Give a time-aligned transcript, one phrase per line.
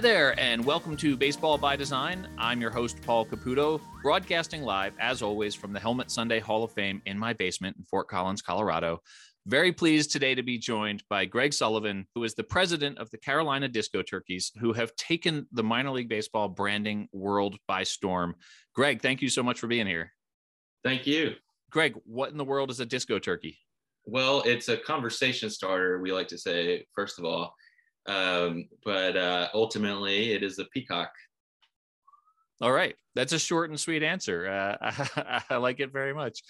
[0.00, 2.26] Hi there, and welcome to Baseball by Design.
[2.38, 6.72] I'm your host, Paul Caputo, broadcasting live, as always, from the Helmet Sundae Hall of
[6.72, 9.02] Fame in my basement in Fort Collins, Colorado.
[9.46, 13.18] Very pleased today to be joined by Greg Sullivan, who is the president of the
[13.18, 18.36] Carolina Disco Turkeys, who have taken the minor league baseball branding world by storm.
[18.74, 20.12] Greg, thank you so much for being here.
[20.82, 21.34] Thank you.
[21.70, 23.58] Greg, what in the world is a disco turkey?
[24.06, 27.54] Well, it's a conversation starter, we like to say, first of all.
[28.10, 31.12] Um, but uh, ultimately, it is a peacock.
[32.60, 32.96] All right.
[33.14, 34.48] That's a short and sweet answer.
[34.48, 34.76] Uh,
[35.16, 36.40] I, I like it very much.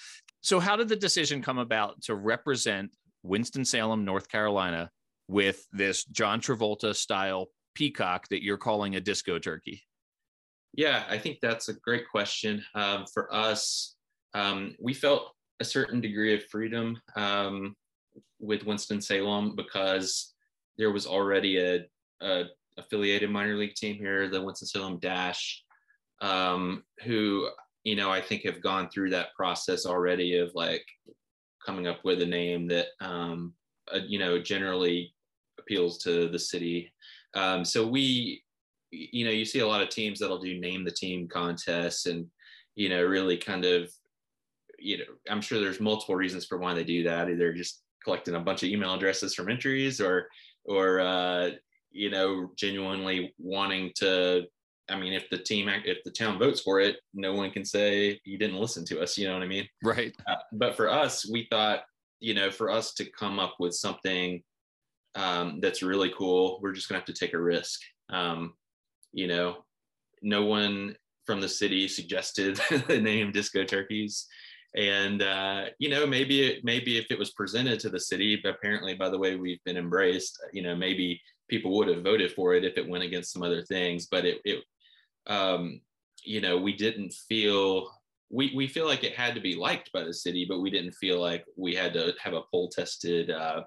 [0.40, 2.90] So, how did the decision come about to represent
[3.22, 4.90] Winston-Salem, North Carolina,
[5.28, 9.82] with this John Travolta style peacock that you're calling a disco turkey?
[10.72, 12.64] Yeah, I think that's a great question.
[12.74, 13.96] Um, for us,
[14.34, 17.76] um, we felt a certain degree of freedom um,
[18.38, 20.32] with Winston Salem because
[20.80, 21.86] there was already a,
[22.22, 22.44] a,
[22.78, 25.62] affiliated minor league team here, the Winston Salem Dash,
[26.22, 27.48] um, who
[27.84, 30.84] you know I think have gone through that process already of like
[31.64, 33.52] coming up with a name that um,
[33.94, 35.14] uh, you know generally
[35.58, 36.90] appeals to the city.
[37.34, 38.42] Um, so we,
[38.90, 42.26] you know, you see a lot of teams that'll do name the team contests and
[42.74, 43.90] you know really kind of
[44.78, 47.28] you know, I'm sure there's multiple reasons for why they do that.
[47.28, 50.26] Either just collecting a bunch of email addresses from entries or,
[50.70, 51.50] or, uh,
[51.90, 54.44] you know, genuinely wanting to,
[54.88, 58.20] I mean, if the team, if the town votes for it, no one can say
[58.24, 59.18] you didn't listen to us.
[59.18, 59.68] You know what I mean?
[59.82, 60.14] Right.
[60.28, 61.80] Uh, but for us, we thought,
[62.20, 64.42] you know, for us to come up with something
[65.16, 67.80] um, that's really cool, we're just gonna have to take a risk.
[68.08, 68.54] Um,
[69.12, 69.64] you know,
[70.22, 70.94] no one
[71.26, 74.26] from the city suggested the name Disco Turkeys
[74.76, 78.50] and uh, you know maybe it, maybe if it was presented to the city but
[78.50, 81.20] apparently by the way we've been embraced you know maybe
[81.50, 84.06] people would have voted for it if it went against some other things.
[84.06, 84.64] But it, it
[85.26, 85.80] um,
[86.24, 87.90] you know we didn't feel
[88.30, 90.92] we, we feel like it had to be liked by the city but we didn't
[90.92, 93.64] feel like we had to have a poll tested uh,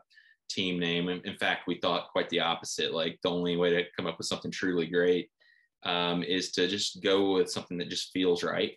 [0.50, 1.10] team name.
[1.10, 2.94] In, in fact we thought quite the opposite.
[2.94, 5.30] Like the only way to come up with something truly great
[5.84, 8.72] um, is to just go with something that just feels right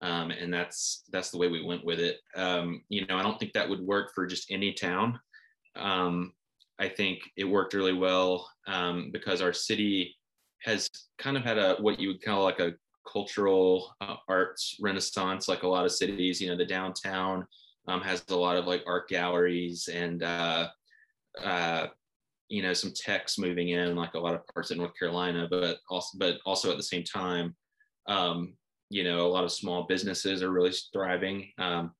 [0.00, 2.18] um, and that's that's the way we went with it.
[2.36, 5.18] Um, you know, I don't think that would work for just any town.
[5.76, 6.32] Um,
[6.78, 10.14] I think it worked really well um, because our city
[10.62, 10.88] has
[11.18, 12.74] kind of had a what you would call like a
[13.10, 16.40] cultural uh, arts renaissance, like a lot of cities.
[16.40, 17.46] You know, the downtown
[17.88, 20.68] um, has a lot of like art galleries and uh,
[21.42, 21.86] uh,
[22.48, 25.78] you know some techs moving in, like a lot of parts of North Carolina, but
[25.90, 27.56] also but also at the same time.
[28.06, 28.54] Um,
[28.90, 31.50] you know, a lot of small businesses are really thriving.
[31.58, 31.92] Um,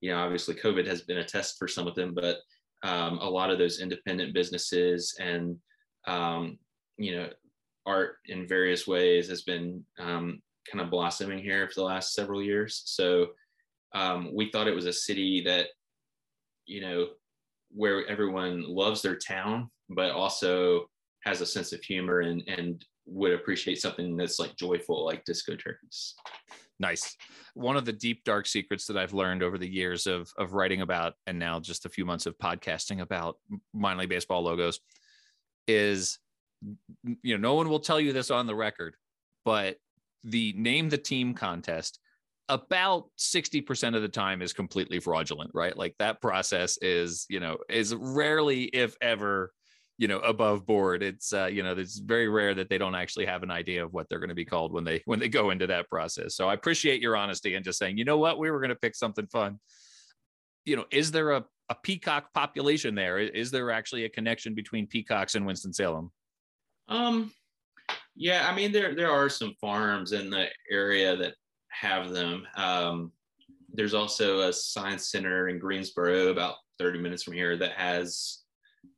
[0.00, 2.38] you know, obviously COVID has been a test for some of them, but
[2.82, 5.56] um, a lot of those independent businesses and,
[6.06, 6.58] um,
[6.98, 7.28] you know,
[7.86, 12.42] art in various ways has been um, kind of blossoming here for the last several
[12.42, 12.82] years.
[12.84, 13.28] So
[13.94, 15.68] um, we thought it was a city that,
[16.66, 17.08] you know,
[17.70, 20.86] where everyone loves their town, but also
[21.24, 25.56] has a sense of humor and, and would appreciate something that's like joyful, like disco
[25.56, 26.14] turkeys.
[26.80, 27.16] Nice.
[27.54, 30.80] One of the deep dark secrets that I've learned over the years of of writing
[30.80, 33.38] about, and now just a few months of podcasting about
[33.72, 34.80] minor league baseball logos,
[35.68, 36.18] is
[37.02, 38.96] you know no one will tell you this on the record,
[39.44, 39.76] but
[40.24, 42.00] the name the team contest
[42.48, 47.56] about 60% of the time is completely fraudulent right like that process is you know
[47.70, 49.52] is rarely if ever
[49.96, 53.26] you know above board it's uh, you know it's very rare that they don't actually
[53.26, 55.50] have an idea of what they're going to be called when they when they go
[55.50, 56.34] into that process.
[56.34, 58.38] So i appreciate your honesty and just saying you know what?
[58.38, 59.60] We were going to pick something fun.
[60.64, 63.18] You know is there a, a peacock population there?
[63.18, 66.10] Is there actually a connection between peacocks and winston-salem
[66.88, 67.32] um
[68.14, 71.34] yeah i mean there there are some farms in the area that
[71.68, 72.46] have them.
[72.56, 73.12] Um
[73.72, 78.43] there's also a science center in greensboro about 30 minutes from here that has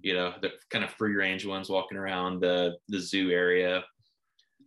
[0.00, 3.84] you know, the kind of free range ones walking around the the zoo area.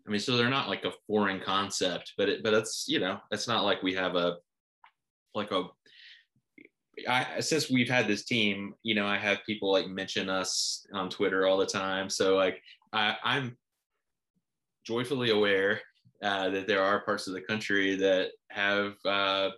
[0.07, 3.19] I mean, so they're not like a foreign concept, but it, but it's you know,
[3.31, 4.37] it's not like we have a
[5.35, 5.65] like a
[7.07, 11.09] I, since we've had this team, you know, I have people like mention us on
[11.09, 12.09] Twitter all the time.
[12.09, 12.61] So like
[12.91, 13.57] I, I'm
[14.85, 15.81] joyfully aware
[16.23, 19.51] uh, that there are parts of the country that have uh,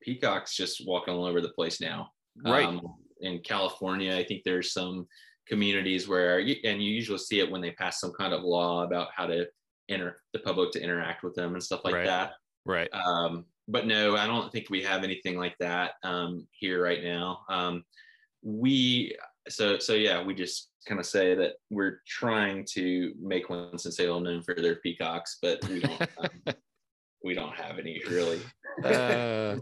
[0.00, 2.10] peacocks just walking all over the place now.
[2.42, 2.66] Right.
[2.66, 2.80] Um,
[3.22, 5.06] in California, I think there's some
[5.46, 9.08] communities where, and you usually see it when they pass some kind of law about
[9.14, 9.46] how to
[9.88, 12.06] enter the public to interact with them and stuff like right.
[12.06, 12.32] that.
[12.64, 12.88] Right.
[12.92, 17.40] Um, but no, I don't think we have anything like that um, here right now.
[17.48, 17.84] Um,
[18.42, 19.16] we
[19.48, 24.24] so so yeah, we just kind of say that we're trying to make Winston Salem
[24.24, 26.54] known for their peacocks, but we don't um,
[27.24, 28.40] we don't have any really.
[28.84, 29.56] uh,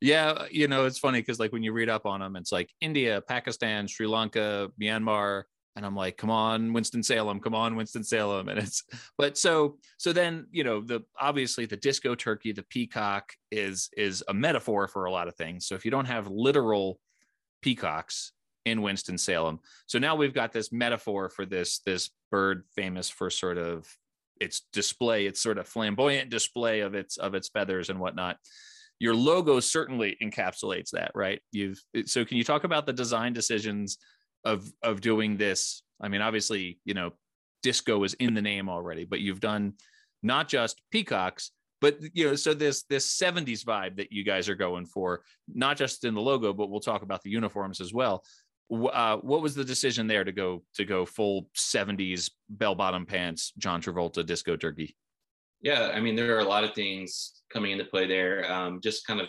[0.00, 2.70] yeah, you know, it's funny because like when you read up on them, it's like
[2.80, 5.44] India, Pakistan, Sri Lanka, Myanmar,
[5.76, 8.82] and i'm like come on winston salem come on winston salem and it's
[9.18, 14.24] but so so then you know the obviously the disco turkey the peacock is is
[14.28, 15.66] a metaphor for a lot of things.
[15.66, 16.98] So if you don't have literal
[17.62, 18.32] peacocks
[18.64, 23.30] in winston salem so now we've got this metaphor for this this bird famous for
[23.30, 23.86] sort of
[24.40, 28.38] its display its sort of flamboyant display of its of its feathers and whatnot
[28.98, 31.40] your logo certainly encapsulates that right?
[31.52, 33.98] You've so can you talk about the design decisions
[34.44, 35.82] of of doing this?
[36.00, 37.12] I mean obviously you know
[37.62, 39.72] disco is in the name already but you've done
[40.22, 41.50] not just peacocks
[41.80, 45.22] but you know so this this 70s vibe that you guys are going for
[45.52, 48.24] not just in the logo but we'll talk about the uniforms as well.
[48.68, 53.52] Uh, what was the decision there to go to go full 70s bell bottom pants
[53.58, 54.96] john travolta disco turkey
[55.62, 59.06] yeah i mean there are a lot of things coming into play there um, just
[59.06, 59.28] kind of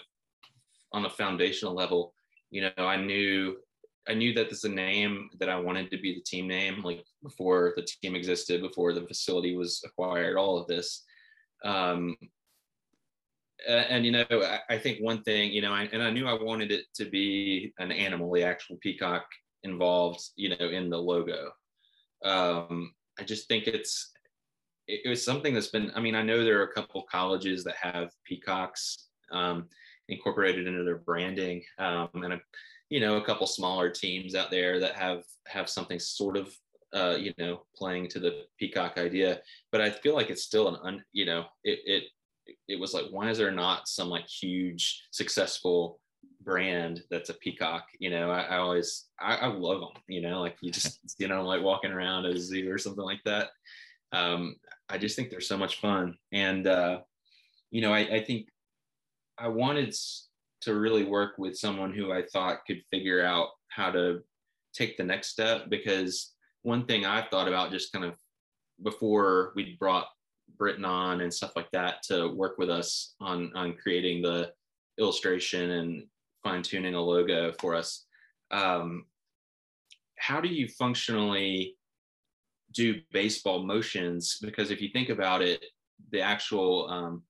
[0.94, 2.14] on a foundational level
[2.50, 3.56] you know i knew
[4.10, 6.82] I knew that this is a name that I wanted to be the team name,
[6.82, 11.04] like before the team existed, before the facility was acquired, all of this.
[11.66, 12.16] Um,
[13.68, 16.28] and, and, you know, I, I, think one thing, you know, I, and I knew
[16.28, 19.26] I wanted it to be an animal, the actual peacock
[19.64, 21.52] involved, you know, in the logo.
[22.24, 24.12] Um, I just think it's,
[24.88, 27.64] it, it was something that's been, I mean, I know there are a couple colleges
[27.64, 29.68] that have peacocks um,
[30.10, 31.64] incorporated into their branding.
[31.80, 32.42] Um, and I,
[32.90, 36.56] you know a couple smaller teams out there that have have something sort of
[36.94, 39.42] uh, you know playing to the peacock idea
[39.72, 42.04] but i feel like it's still an un, you know it, it
[42.68, 46.00] it was like why is there not some like huge successful
[46.42, 50.40] brand that's a peacock you know i, I always I, I, love them you know
[50.40, 53.50] like you just you know like walking around a zoo or something like that
[54.14, 54.56] um
[54.90, 57.00] i just think they're so much fun and uh
[57.72, 58.48] you know i, I think
[59.38, 59.94] i wanted
[60.62, 64.22] to really work with someone who I thought could figure out how to
[64.74, 66.34] take the next step because
[66.64, 68.16] one thing I've thought about just kind of
[68.84, 70.08] before we brought
[70.60, 74.52] Brittain on and stuff like that to work with us on on creating the
[75.00, 76.04] illustration and
[76.44, 78.06] fine tuning a logo for us.
[78.52, 79.06] Um,
[80.18, 81.77] how do you functionally
[82.74, 84.38] do baseball motions?
[84.42, 85.64] Because if you think about it,
[86.12, 87.24] the actual um,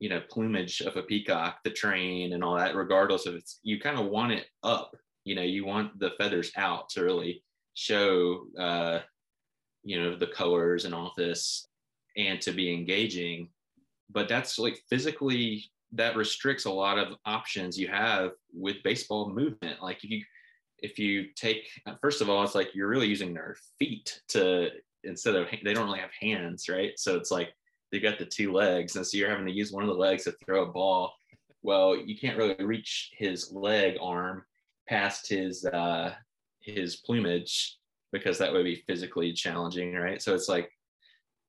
[0.00, 3.78] you know plumage of a peacock the train and all that regardless of it's you
[3.78, 7.44] kind of want it up you know you want the feathers out to really
[7.74, 8.98] show uh
[9.84, 11.68] you know the colors and all this
[12.16, 13.48] and to be engaging
[14.10, 19.82] but that's like physically that restricts a lot of options you have with baseball movement
[19.82, 20.24] like if you
[20.82, 21.68] if you take
[22.00, 24.68] first of all it's like you're really using their feet to
[25.04, 27.54] instead of they don't really have hands right so it's like
[27.90, 30.24] they've got the two legs, and so you're having to use one of the legs
[30.24, 31.12] to throw a ball.
[31.62, 34.44] Well, you can't really reach his leg arm
[34.88, 36.14] past his uh,
[36.60, 37.76] his plumage
[38.12, 40.20] because that would be physically challenging, right?
[40.20, 40.70] So it's like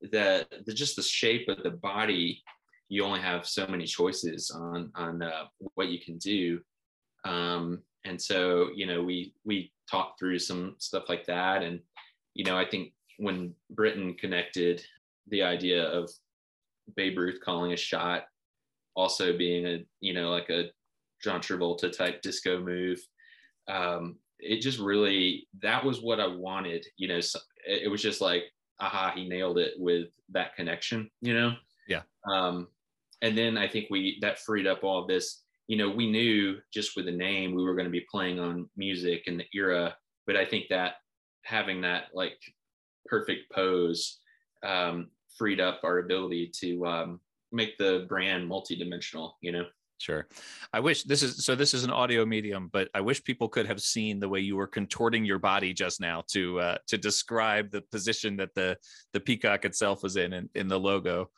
[0.01, 2.43] the, the just the shape of the body.
[2.89, 5.45] You only have so many choices on on uh,
[5.75, 6.59] what you can do,
[7.23, 11.79] um, and so you know we we talked through some stuff like that, and
[12.33, 14.83] you know I think when Brittain connected
[15.27, 16.09] the idea of
[16.95, 18.23] Babe Ruth calling a shot,
[18.95, 20.69] also being a you know like a
[21.23, 22.99] John Travolta type disco move.
[23.67, 26.85] Um, it just really that was what I wanted.
[26.97, 28.43] You know, so it was just like
[28.79, 31.09] aha, he nailed it with that connection.
[31.21, 31.53] You know.
[31.87, 32.01] Yeah.
[32.31, 32.67] Um,
[33.21, 35.43] and then I think we that freed up all this.
[35.71, 38.69] You know, we knew just with the name we were going to be playing on
[38.75, 39.95] music and the era,
[40.27, 40.95] but I think that
[41.43, 42.37] having that like
[43.05, 44.19] perfect pose
[44.63, 47.19] um, freed up our ability to um,
[47.53, 49.63] make the brand multidimensional you know?
[49.97, 50.27] Sure.
[50.73, 53.67] I wish this is so this is an audio medium but i wish people could
[53.67, 57.69] have seen the way you were contorting your body just now to uh, to describe
[57.69, 58.75] the position that the
[59.13, 61.29] the peacock itself was in in, in the logo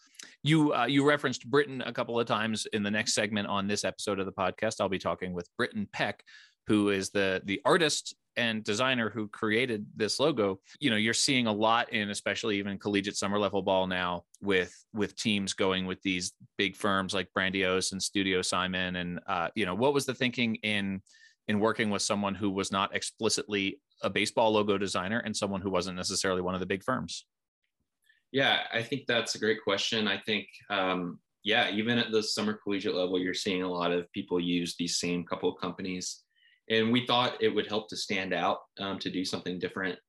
[0.44, 3.84] you uh, you referenced Brittain a couple of times in the next segment on this
[3.84, 4.76] episode of the podcast.
[4.80, 6.24] I'll be talking with Brittain peck
[6.68, 10.60] who is the the artist and designer who created this logo.
[10.80, 14.74] You know you're seeing a lot in especially even collegiate summer level ball now with
[14.94, 18.98] with teams going with these big firms like brandiose and studio simon.
[18.98, 21.02] And uh, you know what was the thinking in
[21.48, 25.70] in working with someone who was not explicitly a baseball logo designer and someone who
[25.70, 27.26] wasn't necessarily one of the big firms
[28.34, 30.08] yeah i think that's a great question.
[30.08, 34.12] I think um, yeah even at the summer collegiate level you're seeing a lot of
[34.12, 36.24] people use these same couple of companies.
[36.70, 40.00] And we thought it would help to stand out um, to do something different.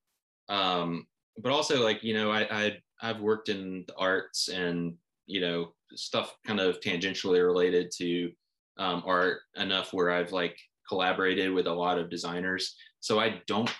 [0.49, 1.07] Um,
[1.39, 4.95] but also like you know I, I i've worked in the arts and
[5.27, 8.31] you know stuff kind of tangentially related to
[8.79, 10.57] um, art enough where i've like
[10.89, 12.77] collaborated with a lot of designers.
[13.01, 13.71] So i don't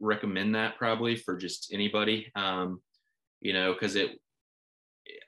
[0.00, 2.30] recommend that probably for just anybody.
[2.36, 2.80] Um,
[3.40, 4.18] you know because it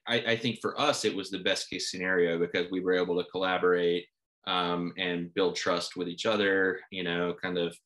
[0.07, 3.17] I, I, think for us it was the best case scenario because we were able
[3.23, 4.07] to collaborate
[4.47, 7.76] um, and build trust with each other you know kind of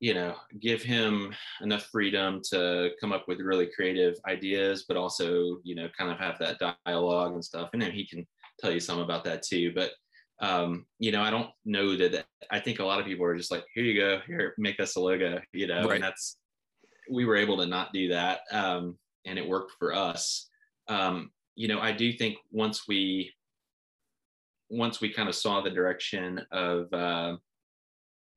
[0.00, 5.58] you know give him enough freedom to come up with really creative ideas but also
[5.62, 8.26] you know kind of have that dialogue and stuff and then he can
[8.60, 9.92] tell you some about that too but
[10.40, 13.52] um, you know i don't know that i think a lot of people are just
[13.52, 15.94] like here you go here make us a logo you know right.
[15.94, 16.38] and that's
[17.10, 20.48] we were able to not do that um, and it worked for us
[20.88, 23.32] um, you know i do think once we
[24.72, 27.36] once we kind of saw the direction of uh,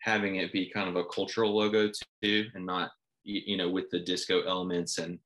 [0.01, 1.89] having it be kind of a cultural logo
[2.21, 2.91] too, and not
[3.23, 4.99] you know with the disco elements.
[4.99, 5.17] And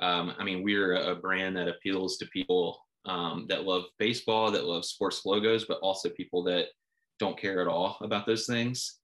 [0.00, 4.64] um, I mean, we're a brand that appeals to people um, that love baseball, that
[4.64, 6.66] love sports logos, but also people that
[7.18, 8.98] don't care at all about those things.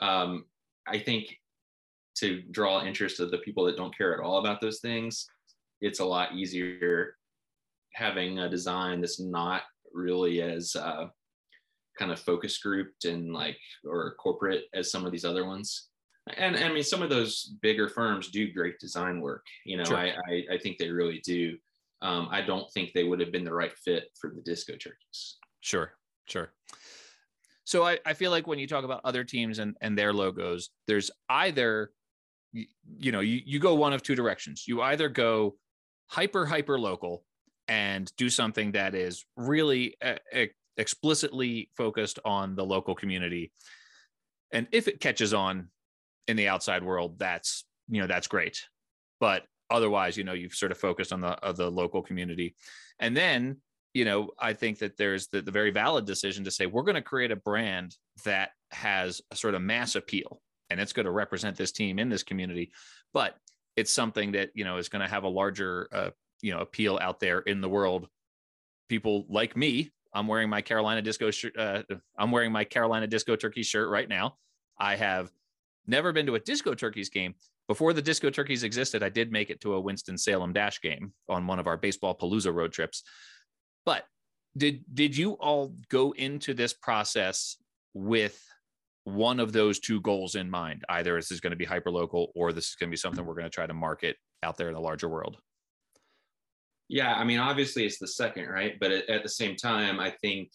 [0.00, 0.44] Um,
[0.86, 1.38] I think
[2.16, 5.26] to draw interest of the people that don't care at all about those things,
[5.80, 7.16] it's a lot easier
[7.94, 11.06] having a design that's not really as uh,
[11.98, 15.88] kind of focus grouped and like or corporate as some of these other ones.
[16.38, 19.84] And, and i mean some of those bigger firms do great design work you know
[19.84, 19.98] sure.
[19.98, 21.58] I, I, I think they really do.
[22.00, 25.36] Um, i don't think they would have been the right fit for the disco turkeys
[25.60, 25.92] sure
[26.26, 26.52] sure.
[27.66, 30.70] So I, I feel like when you talk about other teams and, and their logos
[30.86, 31.90] there's either
[32.54, 35.56] you know you, you go one of two directions you either go
[36.06, 37.24] hyper hyper local
[37.68, 40.16] and do something that is really uh,
[40.76, 43.52] explicitly focused on the local community.
[44.52, 45.68] And if it catches on
[46.28, 48.66] in the outside world, that's you know that's great.
[49.20, 52.54] But otherwise, you know, you've sort of focused on the uh, the local community,
[52.98, 53.58] and then
[53.94, 56.96] you know, I think that there's the, the very valid decision to say we're going
[56.96, 60.40] to create a brand that has a sort of mass appeal,
[60.70, 62.72] and it's going to represent this team in this community,
[63.12, 63.36] but
[63.76, 66.98] it's something that you know is going to have a larger uh, you know appeal
[67.00, 68.08] out there in the world
[68.88, 71.56] people like me I'm wearing my Carolina Disco shirt.
[71.58, 71.82] Uh,
[72.16, 74.36] I'm wearing my Carolina Disco Turkey shirt right now.
[74.78, 75.30] I have
[75.86, 77.34] never been to a Disco Turkeys game.
[77.66, 81.12] Before the Disco Turkeys existed, I did make it to a Winston Salem Dash game
[81.28, 83.02] on one of our baseball palooza road trips.
[83.84, 84.04] But
[84.56, 87.56] did did you all go into this process
[87.92, 88.40] with
[89.04, 90.84] one of those two goals in mind?
[90.88, 93.24] Either this is going to be hyper local, or this is going to be something
[93.24, 95.38] we're going to try to market out there in the larger world.
[96.88, 98.78] Yeah, I mean, obviously it's the second, right?
[98.78, 100.50] But at, the same time, I think,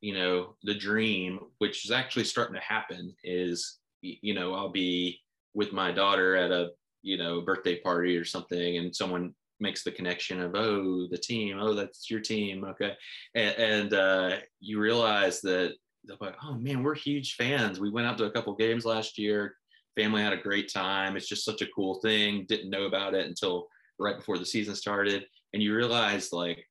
[0.00, 5.20] you know, the dream, which is actually starting to happen, is, you know, I'll be
[5.54, 6.70] with my daughter at a,
[7.02, 11.58] you know, birthday party or something, and someone makes the connection of, oh, the team,
[11.58, 12.92] oh, that's your team, okay,
[13.34, 15.74] and, and uh, you realize that
[16.20, 17.80] like, oh man, we're huge fans.
[17.80, 19.56] We went out to a couple games last year.
[19.96, 21.16] Family had a great time.
[21.16, 22.46] It's just such a cool thing.
[22.48, 23.68] Didn't know about it until
[23.98, 26.66] right before the season started and you realize like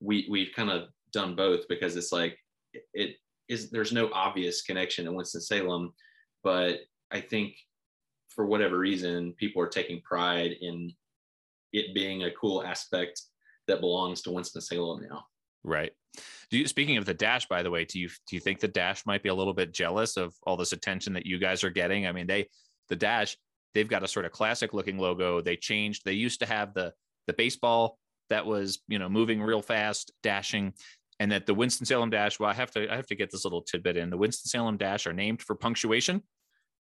[0.00, 2.38] we we've kind of done both because it's like
[2.94, 3.16] it
[3.48, 5.92] is there's no obvious connection to winston-salem
[6.44, 7.54] but i think
[8.28, 10.92] for whatever reason people are taking pride in
[11.72, 13.20] it being a cool aspect
[13.66, 15.24] that belongs to winston-salem now
[15.64, 15.92] right
[16.50, 18.68] do you speaking of the dash by the way do you do you think the
[18.68, 21.70] dash might be a little bit jealous of all this attention that you guys are
[21.70, 22.46] getting i mean they
[22.88, 23.36] the dash
[23.74, 26.92] they've got a sort of classic looking logo they changed they used to have the
[27.26, 27.98] the baseball
[28.32, 30.72] that was you know moving real fast, dashing,
[31.20, 32.40] and that the Winston Salem dash.
[32.40, 34.10] Well, I have to I have to get this little tidbit in.
[34.10, 36.22] The Winston Salem dash are named for punctuation,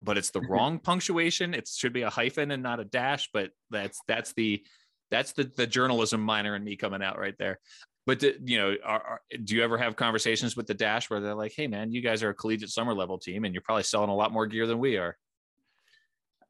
[0.03, 0.53] but it's the mm-hmm.
[0.53, 1.55] wrong punctuation.
[1.55, 3.31] It should be a hyphen and not a dash.
[3.33, 4.63] But that's that's the
[5.11, 7.59] that's the the journalism minor in me coming out right there.
[8.07, 11.35] But you know, are, are, do you ever have conversations with the dash where they're
[11.35, 14.11] like, "Hey, man, you guys are a collegiate summer level team, and you're probably selling
[14.11, 15.17] a lot more gear than we are"?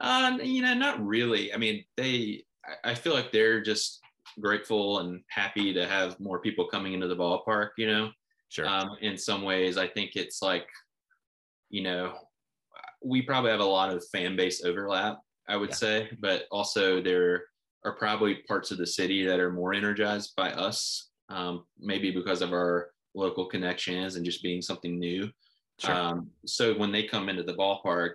[0.00, 1.52] Um, you know, not really.
[1.52, 2.44] I mean, they.
[2.84, 4.00] I feel like they're just
[4.38, 8.10] grateful and happy to have more people coming into the ballpark, you know.
[8.48, 8.66] Sure.
[8.66, 10.68] Um, in some ways, I think it's like,
[11.68, 12.14] you know,
[13.02, 15.76] we probably have a lot of fan base overlap, I would yeah.
[15.76, 17.44] say, but also there
[17.84, 22.42] are probably parts of the city that are more energized by us, um, maybe because
[22.42, 25.30] of our local connections and just being something new.
[25.78, 25.94] Sure.
[25.94, 28.14] Um, so when they come into the ballpark,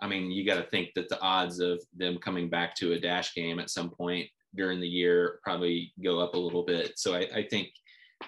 [0.00, 3.00] I mean, you got to think that the odds of them coming back to a
[3.00, 6.92] dash game at some point during the year probably go up a little bit.
[6.96, 7.68] So I, I think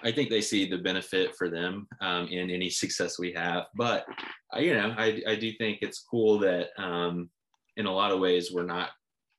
[0.03, 3.65] I think they see the benefit for them um, in any success we have.
[3.75, 4.05] But
[4.55, 7.29] uh, you know, I I do think it's cool that um,
[7.77, 8.89] in a lot of ways we're not.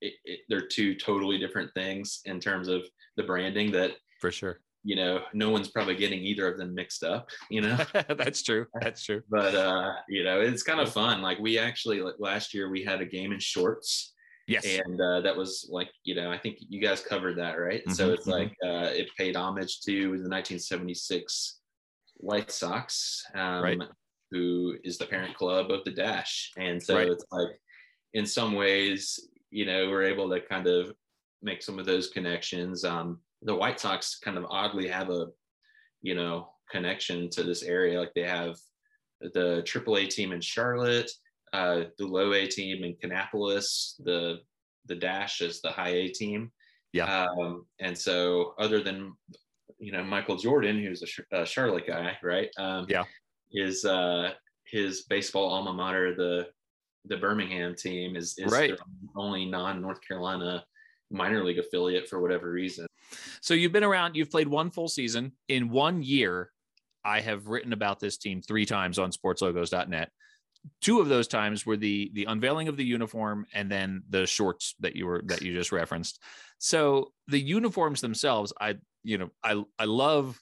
[0.01, 2.83] It, it, they're two totally different things in terms of
[3.17, 3.71] the branding.
[3.71, 7.61] That for sure you know no one's probably getting either of them mixed up you
[7.61, 7.79] know
[8.17, 12.01] that's true that's true but uh you know it's kind of fun like we actually
[12.01, 14.15] like last year we had a game in shorts
[14.49, 17.83] yes and uh, that was like you know i think you guys covered that right
[17.83, 18.41] mm-hmm, so it's mm-hmm.
[18.41, 21.61] like uh it paid homage to the 1976
[22.17, 23.79] white sox um right.
[24.31, 27.09] who is the parent club of the dash and so right.
[27.09, 27.51] it's like
[28.15, 30.93] in some ways you know we're able to kind of
[31.41, 35.29] make some of those connections um the White Sox kind of oddly have a,
[36.01, 38.01] you know, connection to this area.
[38.01, 38.57] Like they have
[39.21, 41.11] the AAA team in Charlotte,
[41.53, 44.41] uh, the low A team in Kannapolis, the
[44.87, 46.51] the Dash is the high A team.
[46.93, 47.27] Yeah.
[47.27, 49.13] Um, and so, other than
[49.79, 52.51] you know Michael Jordan, who's a, a Charlotte guy, right?
[52.59, 53.05] Um, yeah.
[53.53, 54.33] His uh,
[54.67, 56.49] his baseball alma mater, the
[57.07, 58.73] the Birmingham team, is is right.
[59.17, 60.65] only non North Carolina
[61.11, 62.87] minor league affiliate for whatever reason.
[63.41, 65.33] So you've been around, you've played one full season.
[65.49, 66.51] In one year,
[67.05, 70.11] I have written about this team three times on sportslogos.net.
[70.81, 74.77] Two of those times were the the unveiling of the uniform and then the shorts
[74.79, 76.23] that you were that you just referenced.
[76.59, 80.41] So the uniforms themselves, I you know, I I love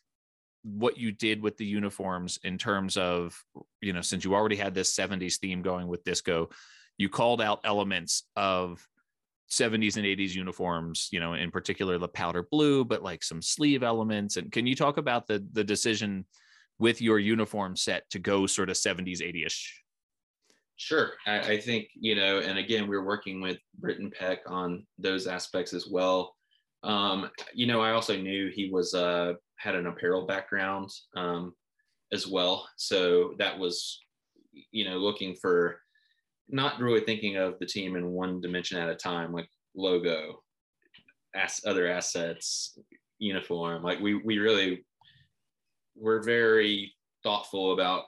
[0.63, 3.43] what you did with the uniforms in terms of,
[3.81, 6.51] you know, since you already had this 70s theme going with disco,
[6.99, 8.87] you called out elements of
[9.51, 13.83] 70s and 80s uniforms, you know, in particular the powder blue, but like some sleeve
[13.83, 14.37] elements.
[14.37, 16.25] And can you talk about the the decision
[16.79, 19.67] with your uniform set to go sort of 70s, 80ish?
[20.77, 21.11] Sure.
[21.27, 25.75] I, I think, you know, and again, we're working with Brittain Peck on those aspects
[25.75, 26.35] as well.
[26.83, 31.53] Um, you know, I also knew he was uh had an apparel background um
[32.13, 32.67] as well.
[32.77, 34.01] So that was,
[34.71, 35.81] you know, looking for
[36.53, 40.43] not really thinking of the team in one dimension at a time, like logo,
[41.35, 42.79] as other assets,
[43.19, 43.83] uniform.
[43.83, 44.85] Like we we really
[45.97, 48.05] we're very thoughtful about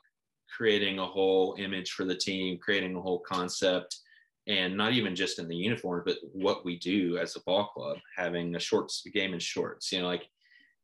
[0.56, 3.98] creating a whole image for the team, creating a whole concept,
[4.46, 7.98] and not even just in the uniform, but what we do as a ball club,
[8.16, 10.26] having a shorts game in shorts, you know, like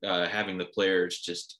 [0.06, 1.58] uh, having the players just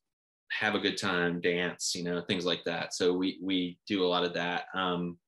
[0.50, 2.94] have a good time, dance, you know, things like that.
[2.94, 4.64] So we we do a lot of that.
[4.74, 5.18] Um,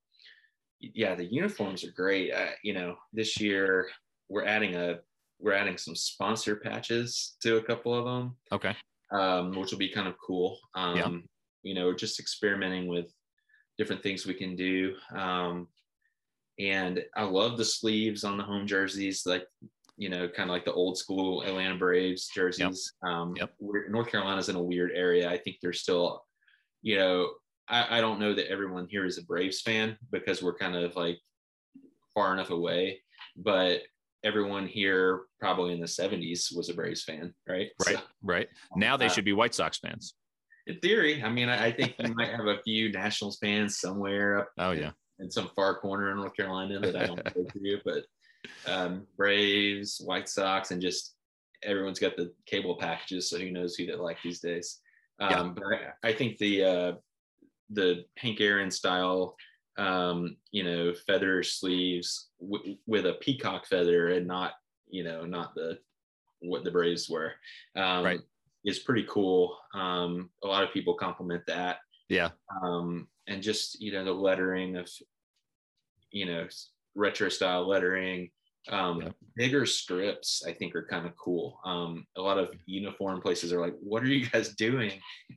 [0.81, 2.33] yeah, the uniforms are great.
[2.33, 3.88] Uh, you know, this year
[4.29, 4.99] we're adding a
[5.38, 8.37] we're adding some sponsor patches to a couple of them.
[8.53, 8.75] Okay.
[9.12, 10.59] Um, which will be kind of cool.
[10.75, 11.11] Um, yeah.
[11.62, 13.12] you know, just experimenting with
[13.79, 14.95] different things we can do.
[15.16, 15.66] Um,
[16.59, 19.47] and I love the sleeves on the home jerseys, like
[19.97, 22.93] you know, kind of like the old school Atlanta Braves jerseys.
[23.03, 23.11] Yep.
[23.12, 23.53] Um, yep.
[23.61, 25.29] North Carolina's in a weird area.
[25.29, 26.25] I think they're still,
[26.81, 27.29] you know,
[27.71, 30.97] I, I don't know that everyone here is a Braves fan because we're kind of
[30.97, 31.19] like
[32.13, 33.01] far enough away,
[33.37, 33.83] but
[34.25, 37.71] everyone here probably in the 70s was a Braves fan, right?
[37.87, 38.49] Right, so, right.
[38.77, 40.15] Now they uh, should be White Sox fans.
[40.67, 44.41] In theory, I mean, I, I think you might have a few Nationals fans somewhere
[44.41, 44.49] up.
[44.59, 48.05] Oh yeah, in some far corner in North Carolina that I don't go to, but
[48.67, 51.15] um, Braves, White Sox, and just
[51.63, 54.79] everyone's got the cable packages, so who knows who they like these days.
[55.19, 55.53] Um, yeah.
[55.55, 56.93] But I, I think the uh,
[57.71, 59.37] the Hank Aaron style,
[59.79, 64.53] um, you know, feather sleeves w- with a peacock feather and not,
[64.89, 65.79] you know, not the
[66.41, 67.33] what the Braves were.
[67.77, 68.21] Um, right.
[68.65, 69.57] Is pretty cool.
[69.73, 71.79] Um, a lot of people compliment that.
[72.11, 72.31] Yeah.
[72.63, 74.91] Um, and just you know the lettering of,
[76.11, 76.47] you know,
[76.95, 78.31] retro style lettering.
[78.68, 79.09] Um, yeah.
[79.37, 81.59] Bigger strips, I think, are kind of cool.
[81.64, 84.92] Um, a lot of uniform places are like, "What are you guys doing?"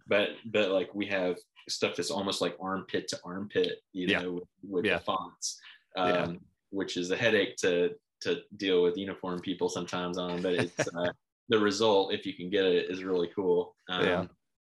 [0.08, 1.38] But but like we have
[1.70, 4.98] stuff that's almost like armpit to armpit, you know, with, with yeah.
[4.98, 5.60] the fonts,
[5.96, 6.32] um, yeah.
[6.72, 10.42] which is a headache to to deal with uniform people sometimes on.
[10.42, 11.12] But it's uh,
[11.50, 13.76] the result, if you can get it, is really cool.
[13.90, 14.26] Um, yeah.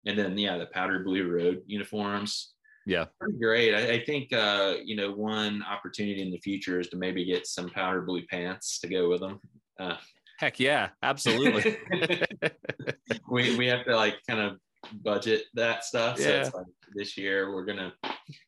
[0.05, 2.52] And then yeah, the powder blue road uniforms.
[2.85, 3.73] Yeah, pretty great.
[3.73, 7.47] I, I think uh, you know one opportunity in the future is to maybe get
[7.47, 9.39] some powder blue pants to go with them.
[9.79, 9.95] Uh,
[10.39, 11.77] Heck yeah, absolutely.
[13.29, 14.57] we we have to like kind of
[15.03, 16.19] budget that stuff.
[16.19, 16.25] Yeah.
[16.25, 17.93] So it's like this year we're gonna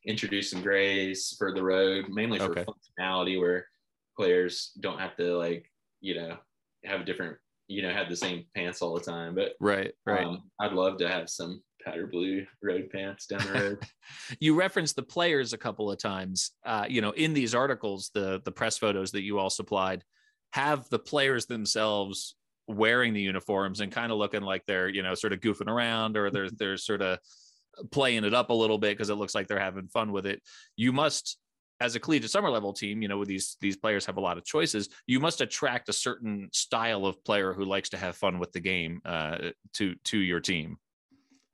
[0.06, 2.64] introduce some grays for the road, mainly for okay.
[2.64, 3.66] functionality where
[4.16, 5.70] players don't have to like,
[6.00, 6.36] you know,
[6.84, 7.36] have a different,
[7.68, 9.34] you know, have the same pants all the time.
[9.34, 10.26] But right, right.
[10.26, 13.78] Um, I'd love to have some powder blue road pants down the road.
[14.40, 16.50] you referenced the players a couple of times.
[16.64, 20.04] Uh, you know, in these articles, the the press photos that you all supplied
[20.52, 22.34] have the players themselves
[22.68, 26.16] wearing the uniforms and kind of looking like they're you know sort of goofing around
[26.16, 27.18] or they're they're sort of
[27.90, 30.40] playing it up a little bit because it looks like they're having fun with it
[30.76, 31.38] you must
[31.78, 34.38] as a collegiate summer level team you know with these these players have a lot
[34.38, 38.38] of choices you must attract a certain style of player who likes to have fun
[38.38, 39.36] with the game uh,
[39.74, 40.78] to to your team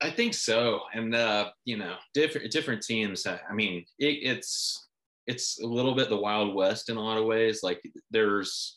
[0.03, 3.25] I think so, and uh, you know, different different teams.
[3.27, 4.89] I mean, it, it's
[5.29, 7.61] it's a little bit the wild west in a lot of ways.
[7.63, 8.75] Like there's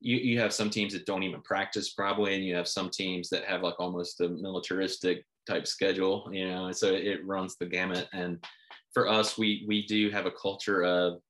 [0.00, 3.28] you you have some teams that don't even practice probably, and you have some teams
[3.28, 6.28] that have like almost a militaristic type schedule.
[6.32, 8.08] You know, so it runs the gamut.
[8.12, 8.44] And
[8.92, 11.20] for us, we we do have a culture of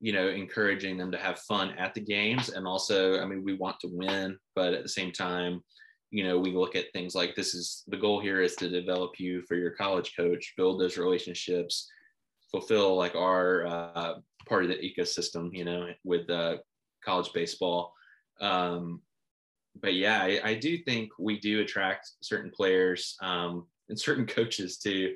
[0.00, 3.54] you know encouraging them to have fun at the games, and also, I mean, we
[3.54, 5.62] want to win, but at the same time
[6.16, 9.20] you know, we look at things like this is the goal here is to develop
[9.20, 11.90] you for your college coach, build those relationships,
[12.50, 14.14] fulfill like our uh,
[14.48, 16.56] part of the ecosystem, you know, with uh,
[17.04, 17.92] college baseball.
[18.40, 19.02] Um,
[19.82, 24.78] but yeah, I, I, do think we do attract certain players um, and certain coaches
[24.78, 25.14] to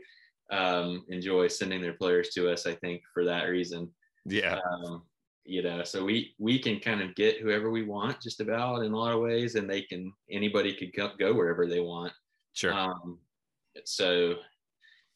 [0.52, 2.66] um, enjoy sending their players to us.
[2.66, 3.90] I think for that reason.
[4.26, 4.58] Yeah.
[4.70, 5.04] Um,
[5.50, 8.92] you know so we we can kind of get whoever we want just about in
[8.92, 12.12] a lot of ways and they can anybody could go, go wherever they want
[12.52, 13.18] sure um
[13.84, 14.36] so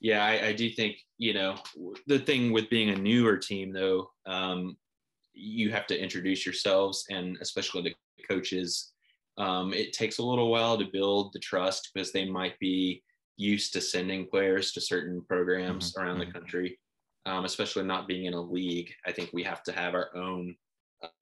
[0.01, 1.57] yeah I, I do think you know
[2.09, 4.77] the thing with being a newer team though um
[5.35, 7.95] you have to introduce yourselves and especially the
[8.29, 8.93] coaches
[9.37, 13.03] um, it takes a little while to build the trust because they might be
[13.37, 16.05] used to sending players to certain programs mm-hmm.
[16.05, 16.39] around the mm-hmm.
[16.39, 16.79] country
[17.27, 18.93] um, especially not being in a league.
[19.07, 20.55] I think we have to have our own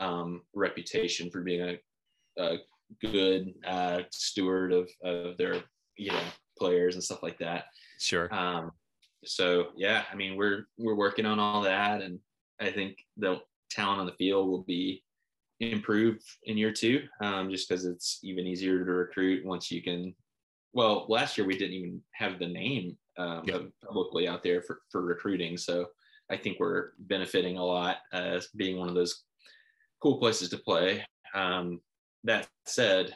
[0.00, 2.58] um, reputation for being a, a
[3.00, 5.62] good uh, steward of, of their
[5.96, 6.22] you know
[6.58, 7.64] players and stuff like that.
[7.98, 8.32] Sure.
[8.34, 8.72] Um,
[9.24, 12.18] so yeah, I mean we're we're working on all that, and
[12.60, 15.02] I think the talent on the field will be
[15.60, 20.14] improved in year two, um, just because it's even easier to recruit once you can.
[20.72, 23.62] Well, last year we didn't even have the name um, yep.
[23.84, 25.56] publicly out there for, for recruiting.
[25.56, 25.86] So
[26.30, 29.24] I think we're benefiting a lot as being one of those
[30.02, 31.04] cool places to play.
[31.34, 31.80] Um,
[32.24, 33.14] that said,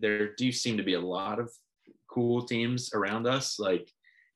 [0.00, 1.50] there do seem to be a lot of
[2.10, 3.58] cool teams around us.
[3.58, 3.90] Like,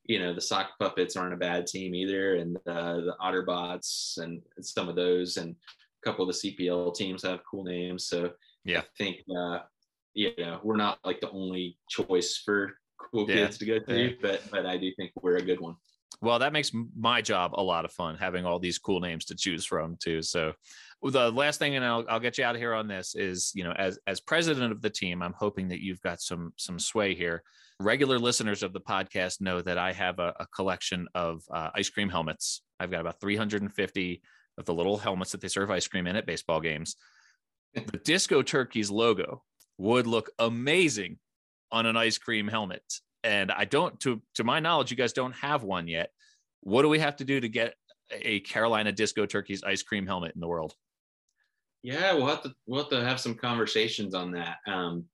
[0.05, 4.43] you know, the sock puppets aren't a bad team either, and uh, the Otterbots and
[4.61, 8.07] some of those, and a couple of the CPL teams have cool names.
[8.07, 8.31] So
[8.65, 9.61] yeah, I think uh,
[10.15, 12.77] you know we're not like the only choice for
[13.11, 13.37] cool yeah.
[13.37, 14.11] kids to go to, yeah.
[14.21, 15.77] but but I do think we're a good one.
[16.23, 19.35] Well, that makes my job a lot of fun having all these cool names to
[19.35, 20.21] choose from too.
[20.21, 20.53] So
[21.03, 23.65] the last thing, and I'll, I'll get you out of here on this is, you
[23.65, 27.15] know, as, as president of the team, I'm hoping that you've got some, some sway
[27.15, 27.43] here.
[27.79, 31.89] Regular listeners of the podcast know that I have a, a collection of uh, ice
[31.89, 32.63] cream helmets.
[32.79, 34.23] I've got about 350
[34.59, 36.97] of the little helmets that they serve ice cream in at baseball games.
[37.75, 39.43] the Disco Turkeys logo
[39.79, 41.19] would look amazing
[41.73, 42.83] on an ice cream helmet.
[43.23, 46.11] And I don't, to to my knowledge, you guys don't have one yet.
[46.63, 47.75] What do we have to do to get
[48.13, 50.75] a Carolina Disco Turkeys ice cream helmet in the world?
[51.83, 54.57] Yeah, we'll have to we'll have to have some conversations on that.
[54.67, 55.07] Um,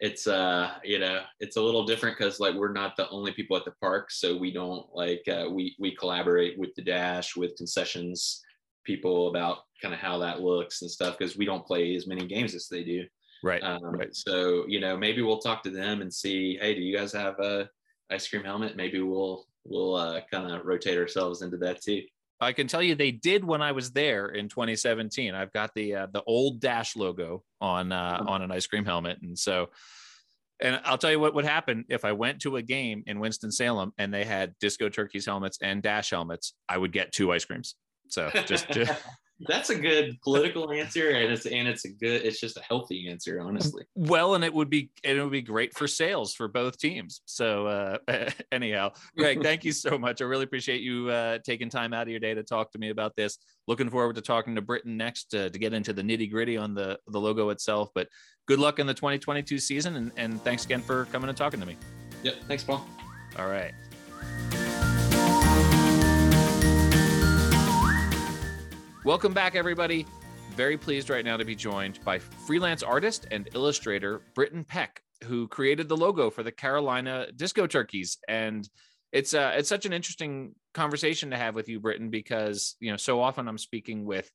[0.00, 3.56] it's uh you know it's a little different because like we're not the only people
[3.56, 7.56] at the park so we don't like uh, we we collaborate with the dash with
[7.56, 8.40] concessions
[8.84, 12.26] people about kind of how that looks and stuff because we don't play as many
[12.26, 13.04] games as they do
[13.42, 13.62] Right.
[13.62, 14.14] Um, right.
[14.14, 16.58] So you know, maybe we'll talk to them and see.
[16.60, 17.68] Hey, do you guys have a
[18.10, 18.76] ice cream helmet?
[18.76, 22.02] Maybe we'll we'll uh, kind of rotate ourselves into that too.
[22.40, 25.34] I can tell you they did when I was there in 2017.
[25.34, 28.28] I've got the uh, the old Dash logo on uh, mm-hmm.
[28.28, 29.70] on an ice cream helmet, and so.
[30.60, 33.52] And I'll tell you what would happen if I went to a game in Winston
[33.52, 36.52] Salem and they had Disco Turkeys helmets and Dash helmets.
[36.68, 37.76] I would get two ice creams.
[38.08, 38.92] So just, just
[39.40, 43.08] that's a good political answer and it's and it's a good it's just a healthy
[43.08, 43.84] answer honestly.
[43.94, 47.20] Well and it would be it would be great for sales for both teams.
[47.24, 50.20] So uh anyhow greg thank you so much.
[50.20, 52.90] I really appreciate you uh taking time out of your day to talk to me
[52.90, 53.38] about this.
[53.68, 56.74] Looking forward to talking to brittain next uh, to get into the nitty gritty on
[56.74, 57.90] the the logo itself.
[57.94, 58.08] But
[58.46, 61.66] good luck in the 2022 season and, and thanks again for coming and talking to
[61.66, 61.76] me.
[62.22, 62.34] Yep.
[62.48, 62.86] Thanks paul.
[63.38, 63.72] All right
[69.08, 70.04] Welcome back, everybody.
[70.54, 75.48] Very pleased right now to be joined by freelance artist and illustrator Brittain Peck, who
[75.48, 78.18] created the logo for the Carolina Disco Turkeys.
[78.28, 78.68] And
[79.10, 82.98] it's uh, it's such an interesting conversation to have with you, Brittain, because you know
[82.98, 84.30] so often I'm speaking with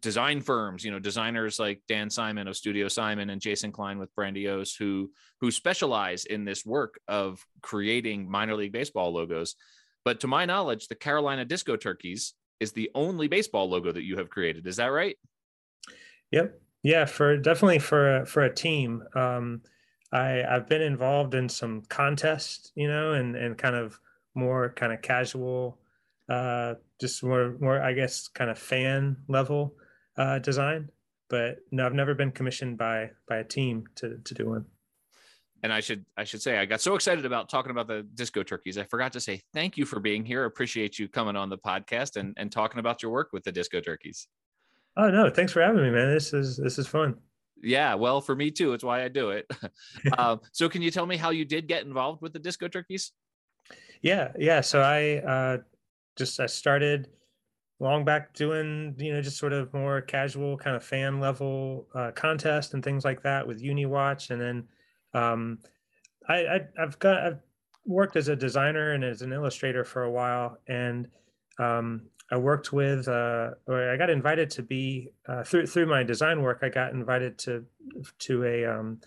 [0.00, 4.14] design firms, you know, designers like Dan Simon of Studio Simon and Jason Klein with
[4.14, 9.56] Brandiose, who who specialize in this work of creating minor league baseball logos.
[10.04, 14.16] But to my knowledge, the Carolina Disco Turkeys is the only baseball logo that you
[14.16, 14.66] have created.
[14.66, 15.16] Is that right?
[16.30, 16.60] Yep.
[16.82, 19.02] Yeah, for definitely for for a team.
[19.14, 19.62] Um,
[20.12, 23.98] I I've been involved in some contests, you know, and and kind of
[24.34, 25.80] more kind of casual,
[26.28, 29.74] uh, just more more I guess kind of fan level
[30.16, 30.90] uh, design.
[31.28, 34.66] But no, I've never been commissioned by by a team to to do one
[35.62, 38.42] and I should I should say I got so excited about talking about the disco
[38.42, 38.78] turkeys.
[38.78, 40.44] I forgot to say thank you for being here.
[40.44, 43.80] Appreciate you coming on the podcast and, and talking about your work with the disco
[43.80, 44.28] turkeys.
[44.96, 46.12] Oh no, thanks for having me, man.
[46.12, 47.16] This is this is fun.
[47.62, 48.74] Yeah, well, for me too.
[48.74, 49.50] It's why I do it.
[50.18, 53.12] um, so, can you tell me how you did get involved with the disco turkeys?
[54.02, 54.60] Yeah, yeah.
[54.60, 55.58] So I uh,
[56.16, 57.08] just I started
[57.78, 62.10] long back doing you know just sort of more casual kind of fan level uh,
[62.12, 64.64] contest and things like that with UniWatch, and then
[65.16, 65.58] um,
[66.28, 67.38] I, have got I've
[67.84, 71.08] worked as a designer and as an illustrator for a while, and
[71.58, 76.02] um, I worked with uh, or I got invited to be uh, through through my
[76.02, 76.60] design work.
[76.62, 77.64] I got invited to
[78.20, 79.00] to a um,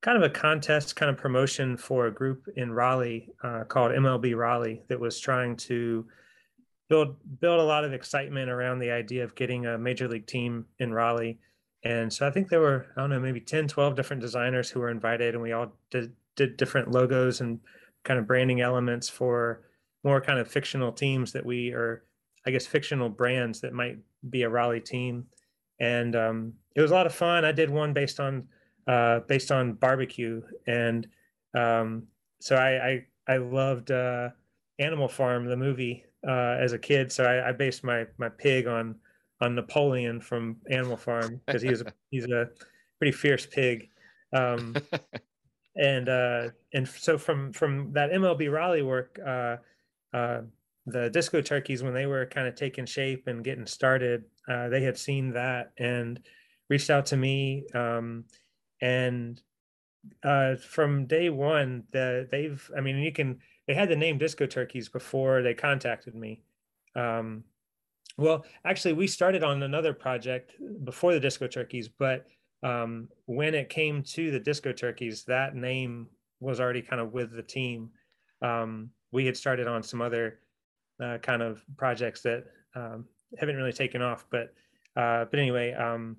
[0.00, 4.36] kind of a contest, kind of promotion for a group in Raleigh uh, called MLB
[4.36, 6.06] Raleigh that was trying to
[6.88, 10.66] build build a lot of excitement around the idea of getting a major league team
[10.78, 11.38] in Raleigh.
[11.84, 14.80] And so I think there were, I don't know, maybe 10, 12 different designers who
[14.80, 17.60] were invited, and we all did, did different logos and
[18.04, 19.62] kind of branding elements for
[20.02, 22.04] more kind of fictional teams that we are,
[22.46, 23.98] I guess, fictional brands that might
[24.30, 25.26] be a Raleigh team.
[25.80, 27.44] And um, it was a lot of fun.
[27.44, 28.48] I did one based on
[28.86, 31.06] uh, based on barbecue, and
[31.54, 32.04] um,
[32.38, 34.28] so I, I I loved uh,
[34.78, 37.10] Animal Farm, the movie, uh, as a kid.
[37.10, 38.96] So I, I based my my pig on
[39.40, 42.48] on Napoleon from Animal Farm because he was a, he's a
[42.98, 43.88] pretty fierce pig.
[44.32, 44.76] Um,
[45.76, 49.56] and uh, and so from from that MLB Raleigh work, uh,
[50.12, 50.42] uh,
[50.86, 54.82] the Disco Turkeys when they were kind of taking shape and getting started, uh, they
[54.82, 56.20] had seen that and
[56.68, 57.64] reached out to me.
[57.74, 58.24] Um,
[58.80, 59.40] and
[60.22, 64.46] uh, from day one, the, they've I mean you can they had the name Disco
[64.46, 66.42] Turkeys before they contacted me.
[66.94, 67.44] Um,
[68.16, 70.52] well, actually, we started on another project
[70.84, 72.26] before the Disco Turkeys, but
[72.62, 76.06] um, when it came to the Disco Turkeys, that name
[76.40, 77.90] was already kind of with the team.
[78.42, 80.38] Um, we had started on some other
[81.02, 83.04] uh, kind of projects that um,
[83.38, 84.54] haven't really taken off, but
[84.96, 86.16] uh, but anyway, um,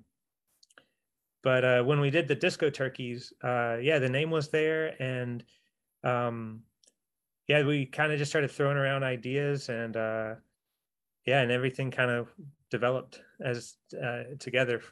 [1.42, 5.42] but uh, when we did the Disco Turkeys, uh, yeah, the name was there, and
[6.04, 6.60] um,
[7.48, 10.34] yeah, we kind of just started throwing around ideas and uh,
[11.26, 12.28] yeah, and everything kind of
[12.70, 14.82] developed as uh, together.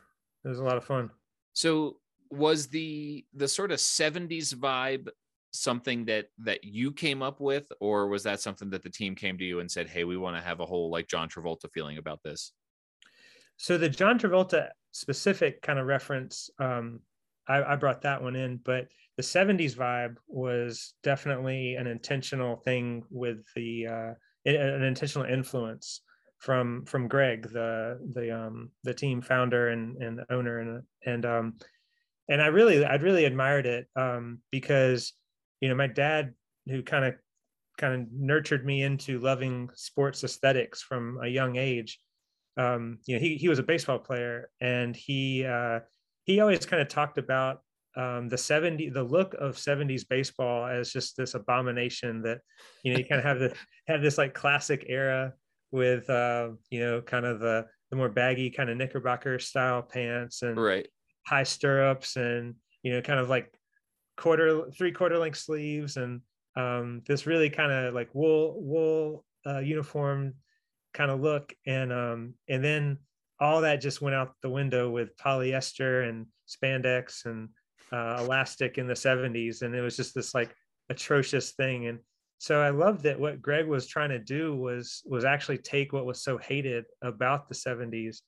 [0.45, 1.11] It was a lot of fun.
[1.53, 1.97] So
[2.31, 5.09] was the the sort of 70s vibe
[5.53, 9.39] something that that you came up with or was that something that the team came
[9.39, 11.99] to you and said hey we want to have a whole like john travolta feeling
[11.99, 12.53] about this
[13.57, 16.99] so the john travolta specific kind of reference um
[17.47, 23.05] I, I brought that one in but the 70s vibe was definitely an intentional thing
[23.11, 24.15] with the uh
[24.47, 26.01] an intentional influence
[26.45, 31.55] from from Greg, the the um the team founder and and owner and and um
[32.29, 35.15] and I really I'd really admired it um because
[35.61, 36.35] you know my dad
[36.69, 37.15] who kind of
[37.79, 41.99] kind of nurtured me into loving sports aesthetics from a young age.
[42.59, 45.81] Um, you know, he he was a baseball player and he uh,
[46.25, 47.61] he always kind of talked about
[47.97, 52.41] um, the 70 the look of 70s baseball as just this abomination that
[52.83, 53.55] you know you kind of have the
[53.89, 55.33] have this like classic era
[55.75, 60.43] with uh, you know kind of the the more baggy kind of knickerbocker style pants
[60.43, 60.87] and right.
[61.27, 63.53] high stirrups and you know kind of like
[64.17, 66.21] quarter three quarter length sleeves and
[66.57, 70.35] um, this really kind of like wool wool uh, uniform
[70.93, 71.53] kind of look.
[71.67, 72.99] And um, and then
[73.41, 77.49] all that just went out the window with polyester and spandex and
[77.93, 80.55] uh, elastic in the 70s and it was just this like
[80.89, 81.89] atrocious thing.
[81.89, 81.99] And
[82.45, 86.05] so i love that what greg was trying to do was was actually take what
[86.05, 88.19] was so hated about the 70s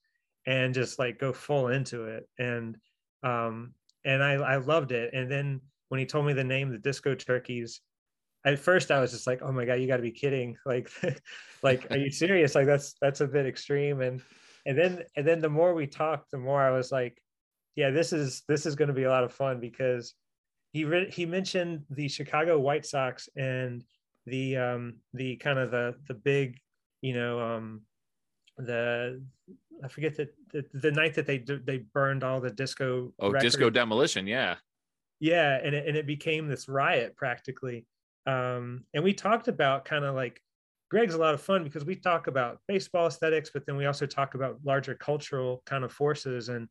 [0.46, 2.28] and just like go full into it.
[2.38, 2.76] And
[3.22, 3.74] um
[4.04, 5.12] and i i loved it.
[5.12, 7.80] And then when he told me the name the disco turkeys
[8.44, 10.56] at first i was just like oh my god you got to be kidding.
[10.66, 10.90] Like
[11.62, 12.54] like are you serious?
[12.54, 14.00] Like that's that's a bit extreme.
[14.00, 14.22] And
[14.66, 17.22] and then and then the more we talked the more i was like
[17.76, 20.14] yeah this is this is going to be a lot of fun because
[20.72, 23.84] he re- he mentioned the chicago white sox and
[24.26, 26.58] the um the kind of the the big
[27.00, 27.82] you know um
[28.58, 29.22] the
[29.84, 33.54] I forget that the, the night that they they burned all the disco oh records.
[33.54, 34.56] disco demolition yeah
[35.20, 37.86] yeah and it, and it became this riot practically
[38.26, 40.40] um and we talked about kind of like
[40.88, 44.06] Greg's a lot of fun because we talk about baseball aesthetics but then we also
[44.06, 46.68] talk about larger cultural kind of forces and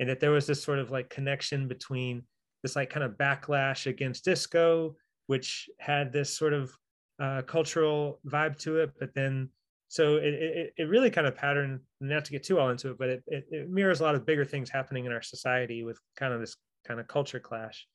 [0.00, 2.22] and that there was this sort of like connection between
[2.62, 6.72] this like kind of backlash against disco, which had this sort of
[7.18, 9.50] uh, cultural vibe to it, but then
[9.88, 12.98] so it, it, it really kind of patterned not to get too all into it
[12.98, 15.98] but it, it, it, mirrors a lot of bigger things happening in our society with
[16.16, 17.86] kind of this kind of culture clash.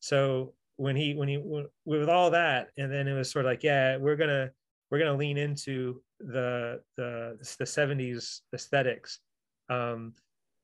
[0.00, 1.42] So when he when he
[1.84, 4.50] with all that and then it was sort of like yeah we're gonna
[4.90, 9.20] we're gonna lean into the the the 70s aesthetics.
[9.68, 10.14] Um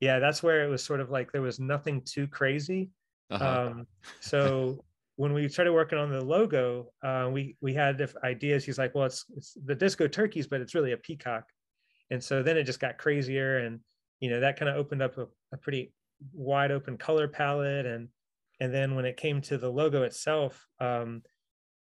[0.01, 2.91] yeah that's where it was sort of like there was nothing too crazy.
[3.31, 3.71] Uh-huh.
[3.71, 3.87] um
[4.21, 4.85] so
[5.21, 8.65] when we started working on the logo, uh, we we had ideas.
[8.65, 11.45] He's like, well, it's it's the disco turkeys, but it's really a peacock.
[12.11, 13.81] And so then it just got crazier, and
[14.21, 15.93] you know that kind of opened up a, a pretty
[16.33, 17.85] wide open color palette.
[17.85, 18.09] And
[18.61, 21.21] and then when it came to the logo itself, um,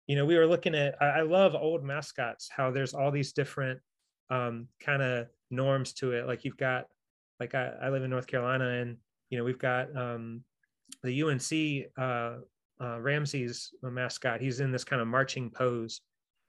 [0.07, 1.01] you know, we were looking at.
[1.01, 2.51] I, I love old mascots.
[2.55, 3.81] How there's all these different
[4.29, 6.27] um, kind of norms to it.
[6.27, 6.89] Like you've got,
[7.41, 8.99] like I, I live in North Carolina, and
[9.31, 10.45] you know we've got um,
[11.03, 12.41] the UNC uh,
[12.81, 14.41] uh, Rameses mascot.
[14.41, 16.01] He's in this kind of marching pose,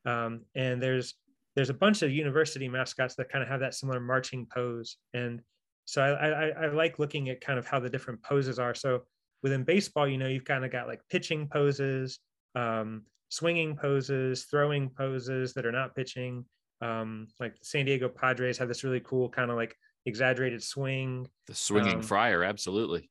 [0.06, 1.16] um, and there's
[1.56, 4.98] there's a bunch of university mascots that kind of have that similar marching pose.
[5.14, 5.42] And
[5.86, 8.74] so I, I, I like looking at kind of how the different poses are.
[8.74, 9.02] So
[9.44, 12.20] within baseball, you know, you've kind of got like pitching poses,
[12.56, 16.46] um, swinging poses, throwing poses that are not pitching.
[16.80, 21.28] Um, like the San Diego Padres have this really cool kind of like exaggerated swing.
[21.48, 23.10] The swinging um, friar, absolutely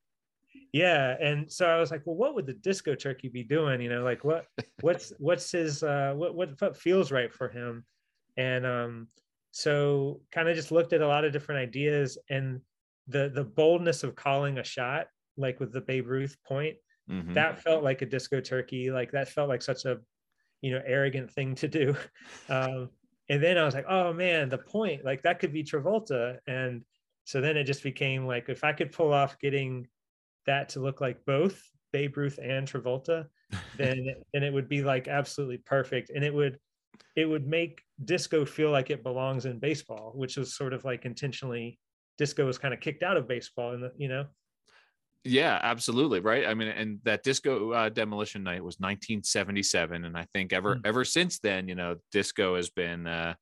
[0.72, 3.80] yeah and so i was like well what would the disco turkey be doing?
[3.80, 4.46] You know like what
[4.80, 7.84] what's what's his uh what what, what feels right for him?
[8.36, 9.08] And um
[9.50, 12.60] so kind of just looked at a lot of different ideas and
[13.08, 15.06] the the boldness of calling a shot
[15.36, 16.76] like with the babe ruth point
[17.10, 17.34] mm-hmm.
[17.34, 19.98] that felt like a disco turkey like that felt like such a
[20.60, 21.96] you know arrogant thing to do.
[22.48, 22.90] Um
[23.28, 26.38] and then i was like oh man the point like that could be travolta.
[26.46, 26.82] And
[27.24, 29.86] so then it just became like if i could pull off getting
[30.46, 33.26] that to look like both Babe Ruth and Travolta,
[33.76, 36.58] then then it would be like absolutely perfect, and it would
[37.16, 41.04] it would make disco feel like it belongs in baseball, which was sort of like
[41.04, 41.78] intentionally
[42.18, 44.26] disco was kind of kicked out of baseball, and you know.
[45.24, 46.46] Yeah, absolutely, right.
[46.46, 50.80] I mean, and that disco uh, demolition night was 1977, and I think ever mm.
[50.84, 53.34] ever since then, you know, disco has been uh,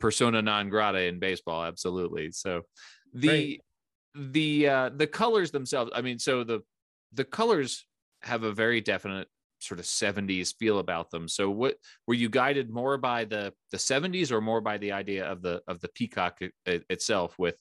[0.00, 1.64] persona non grata in baseball.
[1.64, 2.32] Absolutely.
[2.32, 2.62] So
[3.12, 3.60] the right
[4.16, 6.60] the uh the colors themselves i mean so the
[7.12, 7.86] the colors
[8.22, 11.28] have a very definite sort of 70s feel about them.
[11.28, 11.76] So what
[12.06, 15.62] were you guided more by the the 70s or more by the idea of the
[15.66, 17.56] of the peacock it, itself with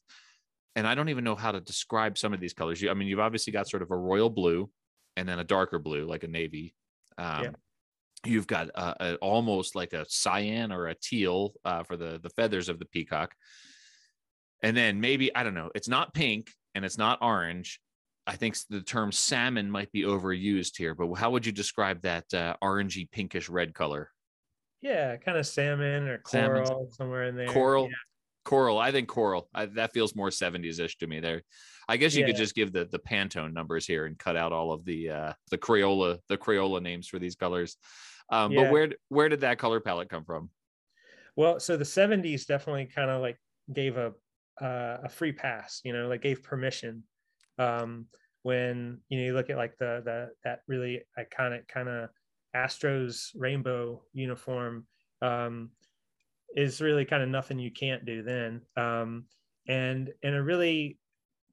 [0.75, 2.81] and i don't even know how to describe some of these colors.
[2.81, 4.69] You, i mean you've obviously got sort of a royal blue
[5.15, 6.75] and then a darker blue like a navy.
[7.17, 7.51] Um, yeah.
[8.25, 12.29] you've got a, a, almost like a cyan or a teal uh, for the the
[12.29, 13.33] feathers of the peacock
[14.61, 17.79] and then maybe, I don't know, it's not pink and it's not orange.
[18.27, 22.33] I think the term salmon might be overused here, but how would you describe that
[22.33, 24.09] uh, orangey pinkish red color?
[24.81, 26.91] Yeah, kind of salmon or coral salmon.
[26.91, 27.47] somewhere in there.
[27.47, 27.85] Coral.
[27.85, 27.95] Yeah.
[28.43, 28.77] Coral.
[28.77, 29.49] I think coral.
[29.53, 31.41] I, that feels more 70s ish to me there.
[31.87, 32.27] I guess you yeah.
[32.27, 35.33] could just give the the Pantone numbers here and cut out all of the uh
[35.51, 37.77] the Crayola the Crayola names for these colors.
[38.29, 38.63] Um, yeah.
[38.63, 40.49] but where where did that color palette come from?
[41.35, 43.37] Well, so the 70s definitely kind of like
[43.71, 44.13] gave a
[44.61, 47.03] uh, a free pass, you know, like gave permission.
[47.57, 48.07] Um,
[48.43, 52.09] when you know you look at like the the that really iconic kind of
[52.55, 54.85] Astros rainbow uniform
[55.21, 55.71] um,
[56.55, 58.61] is really kind of nothing you can't do then.
[58.77, 59.25] Um,
[59.67, 60.99] and and a really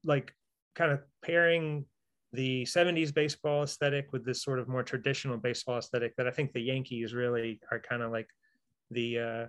[0.03, 0.33] like
[0.75, 1.85] kind of pairing
[2.31, 6.51] the 70s baseball aesthetic with this sort of more traditional baseball aesthetic that I think
[6.51, 8.27] the Yankees really are kind of like
[8.91, 9.45] the uh,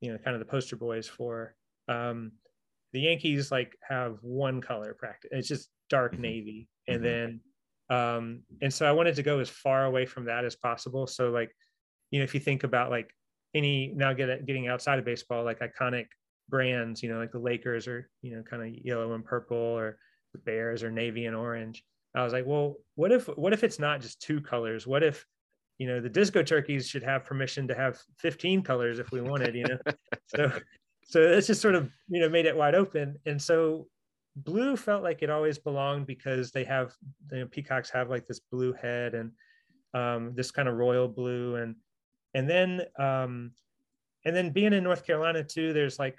[0.00, 1.54] you know kind of the poster boys for.
[1.88, 2.32] Um,
[2.92, 5.30] the Yankees like have one color practice.
[5.32, 6.22] It's just dark mm-hmm.
[6.22, 7.04] navy, and mm-hmm.
[7.04, 7.40] then
[7.90, 11.06] um, and so I wanted to go as far away from that as possible.
[11.06, 11.50] So like,
[12.10, 13.10] you know, if you think about like
[13.54, 16.06] any now get getting outside of baseball, like iconic
[16.48, 19.98] brands, you know, like the Lakers are you know, kind of yellow and purple, or
[20.32, 21.84] the Bears or navy and orange.
[22.14, 24.86] I was like, well, what if what if it's not just two colors?
[24.86, 25.26] What if
[25.78, 29.54] you know the disco turkeys should have permission to have 15 colors if we wanted
[29.54, 29.78] you know
[30.26, 30.52] so
[31.04, 33.16] so it's just sort of you know made it wide open.
[33.26, 33.86] And so
[34.36, 36.92] blue felt like it always belonged because they have
[37.32, 39.32] you know, peacocks have like this blue head and
[39.92, 41.56] um, this kind of royal blue.
[41.56, 41.76] And
[42.34, 43.52] and then um,
[44.24, 46.18] and then being in north carolina too there's like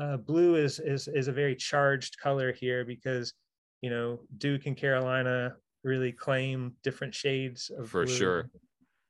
[0.00, 3.32] uh, blue is is is a very charged color here because
[3.80, 8.14] you know duke and carolina really claim different shades of for blue.
[8.14, 8.50] sure.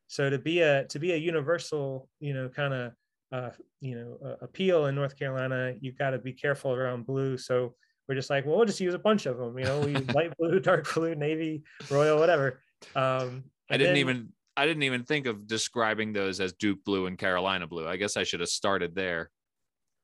[0.06, 2.92] So to be a to be a universal you know kind of
[3.32, 3.50] uh,
[3.80, 7.36] you know uh, appeal in North Carolina, you've got to be careful around blue.
[7.36, 7.74] So
[8.08, 9.58] we're just like, well, we'll just use a bunch of them.
[9.58, 12.60] You know, we use light blue, dark blue, navy, royal, whatever.
[12.96, 17.06] Um, I didn't then, even I didn't even think of describing those as Duke blue
[17.06, 17.86] and Carolina blue.
[17.86, 19.30] I guess I should have started there.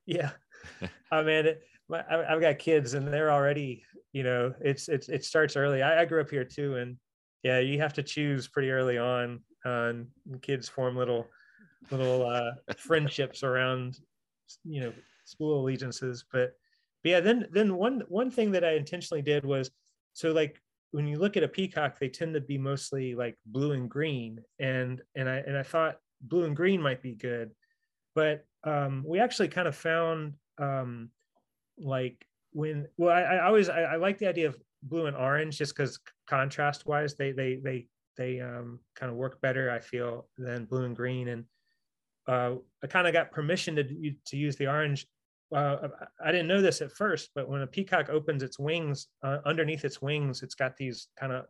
[0.06, 0.30] Yeah,
[1.10, 1.54] I mean,
[1.92, 5.82] I've got kids and they're already, you know, it's it's it starts early.
[5.82, 6.96] I, I grew up here too, and
[7.42, 9.40] yeah, you have to choose pretty early on.
[9.66, 9.92] Uh,
[10.28, 11.26] and kids form little
[11.90, 13.98] little uh, friendships around,
[14.64, 14.92] you know,
[15.24, 16.24] school allegiances.
[16.32, 16.52] But,
[17.02, 19.70] but yeah, then then one one thing that I intentionally did was
[20.12, 20.60] so like
[20.92, 24.40] when you look at a peacock, they tend to be mostly like blue and green,
[24.58, 27.50] and and I and I thought blue and green might be good,
[28.14, 31.10] but um, we actually kind of found um,
[31.78, 35.58] like when well I, I always I, I, like the idea of blue and orange
[35.58, 40.28] just because contrast wise they they they they um, kind of work better I feel
[40.38, 41.44] than blue and green and
[42.26, 45.06] uh, I kind of got permission to to use the orange.
[45.54, 45.88] Uh,
[46.24, 49.84] I didn't know this at first, but when a peacock opens its wings, uh, underneath
[49.84, 51.44] its wings, it's got these kind of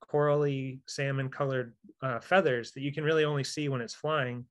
[0.00, 4.44] corally salmon colored uh, feathers that you can really only see when it's flying.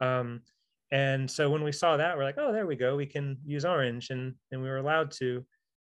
[0.00, 0.42] Um,
[0.92, 2.94] and so when we saw that, we're like, oh, there we go.
[2.94, 5.44] We can use orange, and and we were allowed to.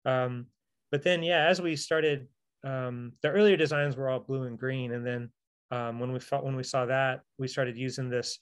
[0.06, 0.46] Um,
[0.92, 2.28] but then, yeah, as we started,
[2.64, 5.32] um, the earlier designs were all blue and green, and then
[5.72, 8.40] um, when we felt when we saw that, we started using this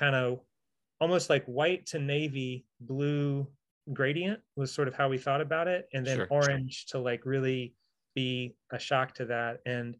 [0.00, 0.40] kind of
[1.00, 3.46] almost like white to navy blue
[3.92, 6.98] gradient was sort of how we thought about it, and then sure, orange sure.
[6.98, 7.74] to like really
[8.14, 9.58] be a shock to that.
[9.66, 9.96] And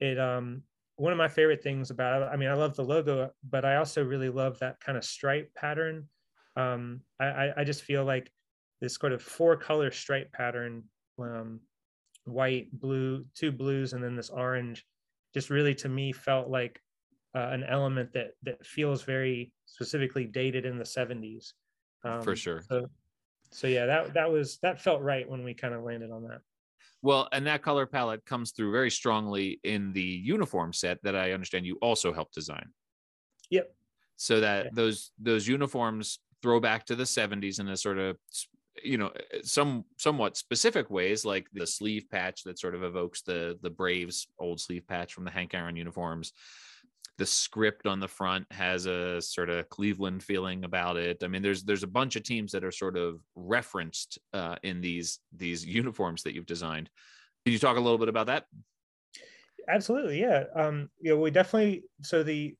[0.00, 0.62] it um
[0.96, 4.04] one of my favorite things about I mean, I love the logo, but I also
[4.04, 6.08] really love that kind of stripe pattern.
[6.54, 8.30] Um, I, I just feel like
[8.80, 10.84] this sort of four color stripe pattern,
[11.18, 11.60] um,
[12.24, 14.84] white, blue, two blues, and then this orange,
[15.32, 16.78] just really to me felt like
[17.34, 21.52] uh, an element that that feels very specifically dated in the 70s.
[22.04, 22.62] Um, For sure.
[22.68, 22.86] So,
[23.50, 26.40] so yeah, that that was that felt right when we kind of landed on that.
[27.00, 31.32] Well, and that color palette comes through very strongly in the uniform set that I
[31.32, 32.68] understand you also helped design.
[33.50, 33.74] Yep.
[34.16, 34.70] So that yeah.
[34.72, 38.16] those those uniforms throw back to the 70s in a sort of
[38.82, 39.12] you know
[39.42, 44.26] some somewhat specific ways like the sleeve patch that sort of evokes the the braves
[44.38, 46.32] old sleeve patch from the hank aaron uniforms
[47.18, 51.22] the script on the front has a sort of Cleveland feeling about it.
[51.22, 54.80] I mean, there's there's a bunch of teams that are sort of referenced uh, in
[54.80, 56.88] these these uniforms that you've designed.
[57.44, 58.44] Can you talk a little bit about that?
[59.68, 60.44] Absolutely, yeah.
[60.54, 62.56] Um, you know, we definitely so the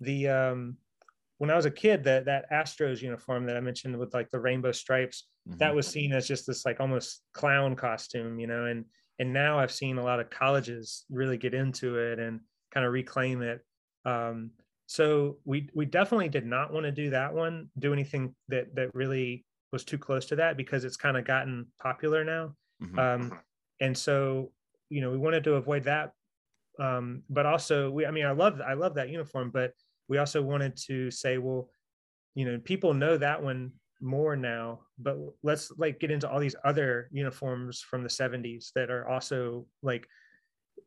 [0.00, 0.76] the um,
[1.38, 4.40] when I was a kid, that that Astros uniform that I mentioned with like the
[4.40, 5.58] rainbow stripes, mm-hmm.
[5.58, 8.84] that was seen as just this like almost clown costume, you know, and
[9.20, 12.40] and now I've seen a lot of colleges really get into it and
[12.72, 13.60] kind of reclaim it
[14.04, 14.50] um,
[14.86, 18.94] so we we definitely did not want to do that one, do anything that that
[18.94, 22.54] really was too close to that because it's kind of gotten popular now.
[22.82, 22.98] Mm-hmm.
[22.98, 23.36] Um, mm-hmm.
[23.80, 24.52] and so
[24.90, 26.12] you know we wanted to avoid that.
[26.78, 29.72] Um, but also we I mean I love I love that uniform, but
[30.08, 31.70] we also wanted to say, well,
[32.34, 36.56] you know, people know that one more now, but let's like get into all these
[36.64, 40.06] other uniforms from the 70s that are also like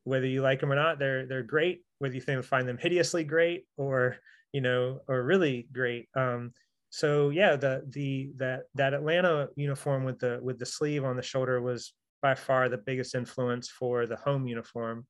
[0.05, 1.83] whether you like them or not, they're they're great.
[1.99, 4.17] Whether you think find them hideously great or
[4.53, 6.07] you know or really great.
[6.15, 6.53] Um,
[6.89, 11.21] so yeah, the the that that Atlanta uniform with the with the sleeve on the
[11.21, 15.05] shoulder was by far the biggest influence for the home uniform.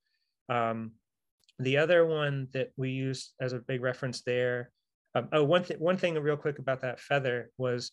[0.49, 0.93] Um,
[1.59, 4.71] the other one that we used as a big reference there.
[5.13, 7.91] Um, oh, one thing one thing real quick about that feather was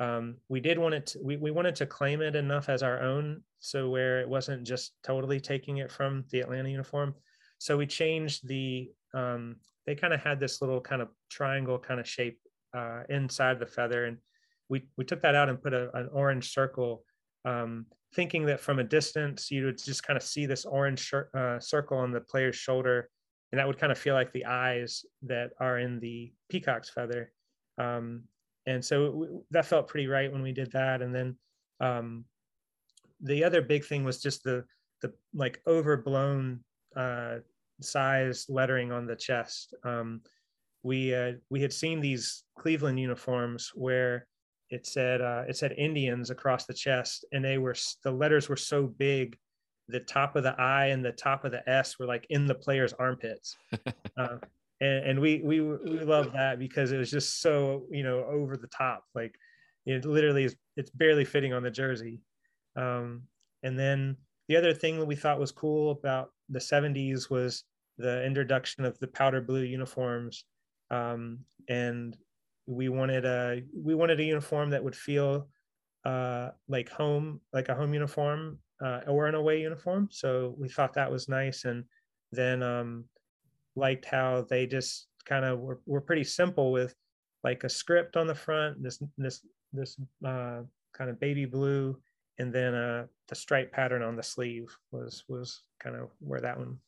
[0.00, 3.00] um, we did want it to, we, we wanted to claim it enough as our
[3.00, 7.14] own so where it wasn't just totally taking it from the atlanta uniform.
[7.58, 12.00] So we changed the um, they kind of had this little kind of triangle kind
[12.00, 12.38] of shape
[12.76, 14.18] uh, inside the feather and
[14.68, 17.04] we, we took that out and put a, an orange circle
[17.44, 21.60] um, thinking that from a distance you would just kind of see this orange uh,
[21.60, 23.08] circle on the player's shoulder
[23.52, 27.30] and that would kind of feel like the eyes that are in the peacock's feather.
[27.78, 28.24] Um,
[28.66, 31.02] and so that felt pretty right when we did that.
[31.02, 31.36] And then
[31.80, 32.24] um,
[33.20, 34.64] the other big thing was just the
[35.02, 36.60] the like overblown
[36.96, 37.36] uh,
[37.80, 39.74] size lettering on the chest.
[39.84, 40.22] Um,
[40.82, 44.26] we uh, we had seen these cleveland uniforms where
[44.70, 48.56] it said uh, it said indians across the chest and they were the letters were
[48.56, 49.36] so big
[49.88, 52.54] the top of the i and the top of the s were like in the
[52.54, 53.56] player's armpits.
[54.16, 54.36] Uh,
[54.80, 58.56] and, and we we we love that because it was just so you know over
[58.56, 59.04] the top.
[59.14, 59.34] Like
[59.86, 62.20] it literally is it's barely fitting on the jersey.
[62.76, 63.22] Um,
[63.62, 64.16] and then
[64.48, 67.64] the other thing that we thought was cool about the 70s was
[67.98, 70.44] the introduction of the powder blue uniforms.
[70.90, 72.16] Um, and
[72.66, 75.48] we wanted a we wanted a uniform that would feel
[76.04, 80.08] uh, like home, like a home uniform uh, or an away uniform.
[80.10, 81.84] So we thought that was nice, and
[82.32, 83.04] then um,
[83.76, 86.94] liked how they just kind of were, were pretty simple with
[87.42, 89.40] like a script on the front, this this
[89.72, 90.60] this uh,
[90.96, 91.96] kind of baby blue,
[92.38, 96.58] and then uh, the stripe pattern on the sleeve was was kind of where that
[96.58, 96.78] one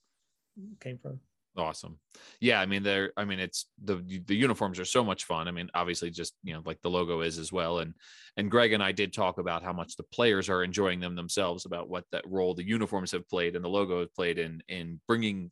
[0.81, 1.21] came from.
[1.59, 1.99] Awesome.
[2.41, 5.49] Yeah, I mean they're I mean it's the the uniforms are so much fun.
[5.49, 7.95] I mean obviously just, you know, like the logo is as well and
[8.37, 11.65] and Greg and I did talk about how much the players are enjoying them themselves
[11.65, 15.01] about what that role the uniforms have played and the logo has played in in
[15.09, 15.51] bringing,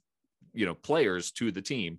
[0.54, 1.98] you know, players to the team.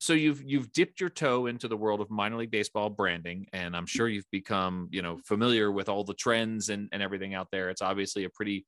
[0.00, 3.76] So you've you've dipped your toe into the world of minor league baseball branding and
[3.76, 7.48] I'm sure you've become, you know, familiar with all the trends and and everything out
[7.50, 7.68] there.
[7.68, 8.64] It's obviously a pretty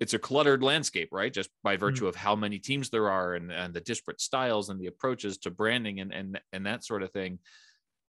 [0.00, 1.32] it's a cluttered landscape, right?
[1.32, 1.80] Just by mm-hmm.
[1.80, 5.38] virtue of how many teams there are and, and the disparate styles and the approaches
[5.38, 7.38] to branding and, and and that sort of thing.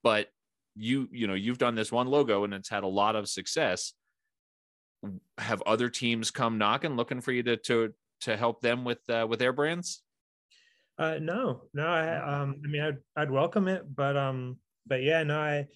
[0.03, 0.29] But
[0.77, 3.95] you you know you've done this one logo and it's had a lot of success.
[5.39, 9.27] Have other teams come knocking looking for you to to to help them with uh,
[9.29, 10.03] with their brands?
[10.99, 11.87] Uh, no, no.
[11.87, 15.67] I um, I mean, I'd I'd welcome it, but um, but yeah, no, I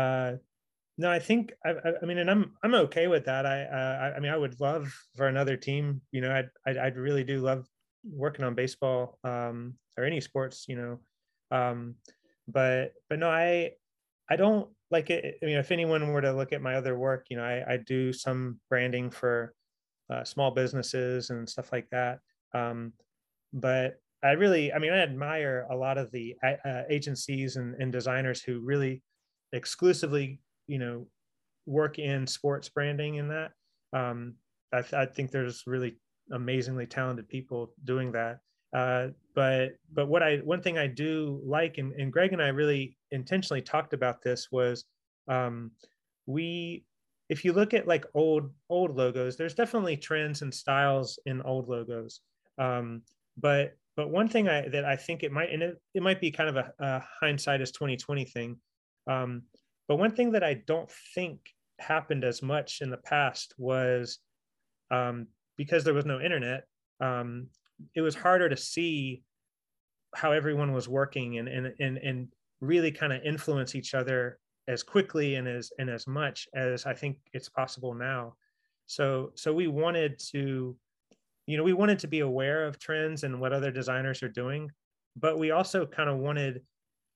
[0.00, 0.36] uh,
[0.98, 3.44] no, I think I, I, mean, and I'm I'm okay with that.
[3.44, 6.00] I uh, I mean, I would love for another team.
[6.10, 7.66] You know, I'd I'd, I'd really do love
[8.04, 10.66] working on baseball um, or any sports.
[10.68, 11.00] You know,
[11.50, 11.96] um,
[12.48, 13.72] but but no, I
[14.30, 15.38] I don't like it.
[15.42, 17.76] I mean, if anyone were to look at my other work, you know, I I
[17.76, 19.54] do some branding for
[20.08, 22.20] uh, small businesses and stuff like that.
[22.54, 22.94] Um,
[23.52, 27.90] but I really, I mean, I admire a lot of the uh, agencies and, and
[27.92, 29.02] designers who really
[29.52, 31.06] exclusively you know
[31.66, 33.52] work in sports branding in that.
[33.92, 34.34] Um,
[34.72, 35.96] I, th- I, think there's really
[36.32, 38.38] amazingly talented people doing that.
[38.74, 42.48] Uh, but but what i one thing i do like and, and greg and i
[42.48, 44.84] really intentionally talked about this was
[45.28, 45.70] um,
[46.24, 46.84] we
[47.28, 51.68] if you look at like old old logos there's definitely trends and styles in old
[51.68, 52.20] logos.
[52.58, 53.02] Um,
[53.36, 56.30] but but one thing I, that I think it might, and it, it might be
[56.30, 58.56] kind of a, a hindsight is 2020 thing.
[59.06, 59.42] Um,
[59.88, 61.40] but one thing that I don't think
[61.78, 64.18] happened as much in the past was
[64.90, 65.26] um,
[65.56, 66.64] because there was no internet,
[67.00, 67.48] um,
[67.94, 69.22] it was harder to see
[70.14, 72.28] how everyone was working and and and, and
[72.60, 74.38] really kind of influence each other
[74.68, 78.34] as quickly and as and as much as I think it's possible now.
[78.86, 80.76] So so we wanted to,
[81.46, 84.70] you know, we wanted to be aware of trends and what other designers are doing,
[85.16, 86.62] but we also kind of wanted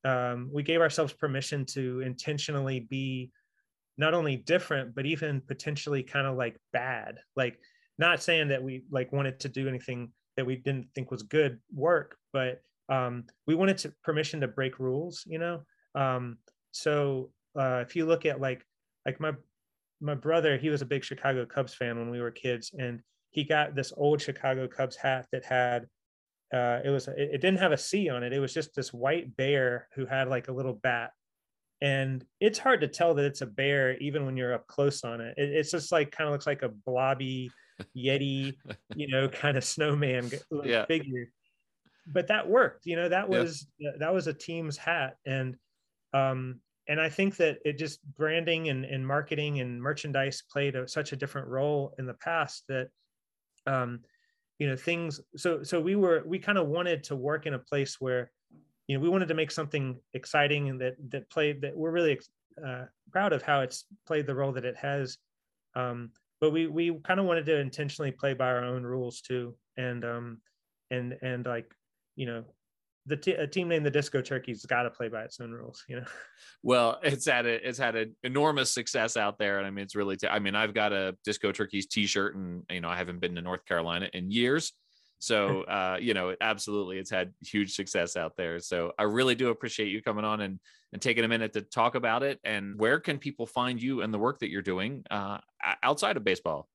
[0.04, 3.30] um, we gave ourselves permission to intentionally be
[3.98, 7.18] not only different but even potentially kind of like bad.
[7.34, 7.58] Like
[7.98, 11.58] not saying that we like wanted to do anything that we didn't think was good
[11.74, 15.62] work but um, we wanted to permission to break rules you know?
[15.94, 16.38] Um,
[16.72, 18.64] so uh, if you look at like
[19.06, 19.32] like my
[20.00, 23.00] my brother he was a big chicago cubs fan when we were kids and
[23.36, 25.86] he got this old chicago cubs hat that had
[26.52, 28.32] uh, it was it, it didn't have a C on it.
[28.32, 31.10] It was just this white bear who had like a little bat,
[31.80, 35.20] and it's hard to tell that it's a bear even when you're up close on
[35.20, 35.34] it.
[35.36, 37.50] it it's just like kind of looks like a blobby
[37.96, 38.54] yeti,
[38.94, 40.30] you know, kind of snowman
[40.64, 40.86] yeah.
[40.86, 41.28] figure.
[42.06, 43.08] But that worked, you know.
[43.08, 43.90] That was yeah.
[43.98, 45.56] that was a team's hat, and
[46.14, 50.86] um, and I think that it just branding and, and marketing and merchandise played a,
[50.86, 52.90] such a different role in the past that
[53.66, 54.00] um,
[54.58, 57.58] you know things so so we were we kind of wanted to work in a
[57.58, 58.30] place where
[58.86, 62.18] you know we wanted to make something exciting and that that played that we're really
[62.64, 65.18] uh, proud of how it's played the role that it has.
[65.74, 66.10] Um,
[66.40, 69.54] but we we kind of wanted to intentionally play by our own rules too.
[69.76, 70.40] And um
[70.90, 71.70] and and like
[72.14, 72.44] you know
[73.06, 75.84] the t- a team named the Disco Turkeys got to play by its own rules,
[75.88, 76.06] you know.
[76.62, 79.94] Well, it's had a it's had an enormous success out there, and I mean, it's
[79.94, 80.16] really.
[80.16, 83.36] T- I mean, I've got a Disco Turkeys T-shirt, and you know, I haven't been
[83.36, 84.72] to North Carolina in years,
[85.20, 88.58] so uh, you know, absolutely, it's had huge success out there.
[88.58, 90.58] So I really do appreciate you coming on and
[90.92, 92.40] and taking a minute to talk about it.
[92.42, 95.38] And where can people find you and the work that you're doing uh,
[95.82, 96.68] outside of baseball?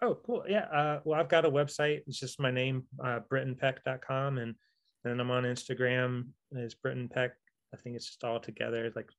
[0.00, 0.44] Oh, cool.
[0.48, 0.64] Yeah.
[0.64, 2.02] Uh, well, I've got a website.
[2.06, 4.38] It's just my name, uh, BrittainPeck.com.
[4.38, 4.54] And
[5.04, 6.26] and I'm on Instagram
[6.56, 7.32] as Brittain Peck.
[7.72, 8.90] I think it's just all together.
[8.94, 9.10] Like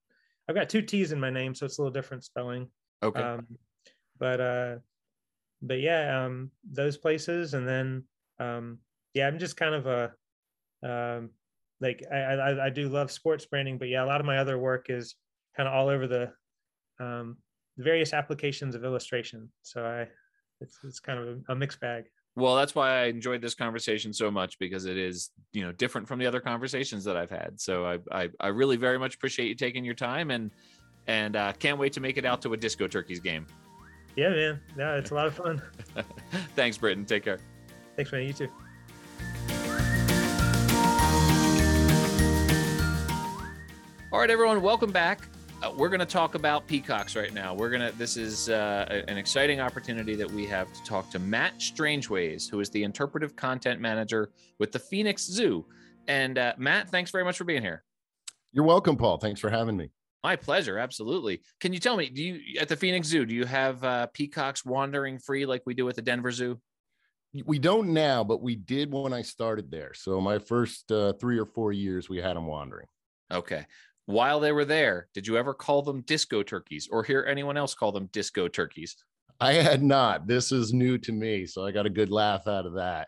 [0.48, 2.68] I've got two T's in my name, so it's a little different spelling.
[3.04, 3.22] Okay.
[3.22, 3.46] Um,
[4.20, 4.76] but uh,
[5.62, 8.04] but yeah, um, those places, and then
[8.40, 8.80] um,
[9.14, 10.12] yeah, I'm just kind of a
[10.84, 11.30] um,
[11.82, 14.58] like I, I I do love sports branding, but yeah, a lot of my other
[14.58, 15.16] work is
[15.56, 16.32] kind of all over the
[17.00, 17.38] um,
[17.78, 19.50] various applications of illustration.
[19.62, 20.08] So I
[20.62, 22.06] it's it's kind of a, a mixed bag
[22.40, 26.08] well that's why i enjoyed this conversation so much because it is you know different
[26.08, 29.48] from the other conversations that i've had so i i, I really very much appreciate
[29.48, 30.52] you taking your time and
[31.10, 33.48] and uh, can't wait to make it out to a Disco Turkeys game.
[34.16, 34.62] Yeah, man.
[34.78, 35.62] Yeah, it's a lot of fun.
[36.56, 37.08] Thanks, Brittain.
[37.08, 37.40] Take care.
[37.96, 38.28] Thanks, man.
[38.28, 38.50] You too.
[44.12, 45.22] All right, everyone, welcome back.
[45.62, 47.54] Uh, we're going to talk about peacocks right now.
[47.54, 51.20] We're going to, this is uh, an exciting opportunity that we have to talk to
[51.20, 55.66] Matt Strangewayes, who is the interpretive content manager with the Phoenix Zoo.
[56.08, 57.84] And uh, Matt, thanks very much for being here.
[58.54, 59.18] You're welcome, Paul.
[59.18, 59.90] Thanks for having me.
[60.24, 60.78] My pleasure.
[60.78, 61.42] Absolutely.
[61.60, 64.64] Can you tell me, do you, at the Phoenix Zoo, do you have uh, peacocks
[64.64, 66.58] wandering free like we do at the Denver Zoo?
[67.46, 69.94] We don't now, but we did when I started there.
[69.94, 72.88] So my first uh, three or four years, we had them wandering.
[73.32, 73.66] Okay
[74.10, 77.76] while they were there, did you ever call them disco turkeys or hear anyone else
[77.76, 78.96] call them disco turkeys?
[79.40, 80.26] I had not.
[80.26, 83.08] This is new to me, so I got a good laugh out of that.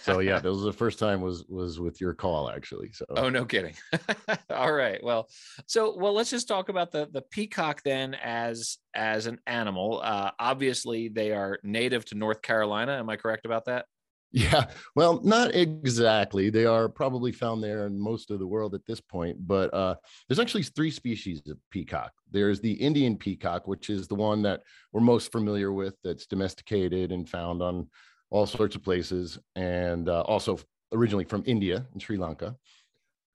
[0.00, 2.90] So yeah, that was the first time was was with your call actually.
[2.92, 3.74] So oh no kidding.
[4.50, 5.04] All right.
[5.04, 5.28] Well,
[5.66, 10.00] so well let's just talk about the the peacock then as as an animal.
[10.02, 12.92] Uh obviously they are native to North Carolina.
[12.92, 13.84] Am I correct about that?
[14.32, 16.50] Yeah, well, not exactly.
[16.50, 19.96] They are probably found there in most of the world at this point, but uh,
[20.28, 22.12] there's actually three species of peacock.
[22.30, 24.62] There's the Indian peacock, which is the one that
[24.92, 27.88] we're most familiar with, that's domesticated and found on
[28.30, 30.60] all sorts of places, and uh, also
[30.92, 32.54] originally from India and Sri Lanka.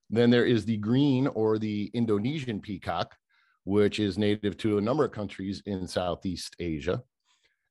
[0.08, 3.14] Then there is the green or the Indonesian peacock,
[3.64, 7.02] which is native to a number of countries in Southeast Asia.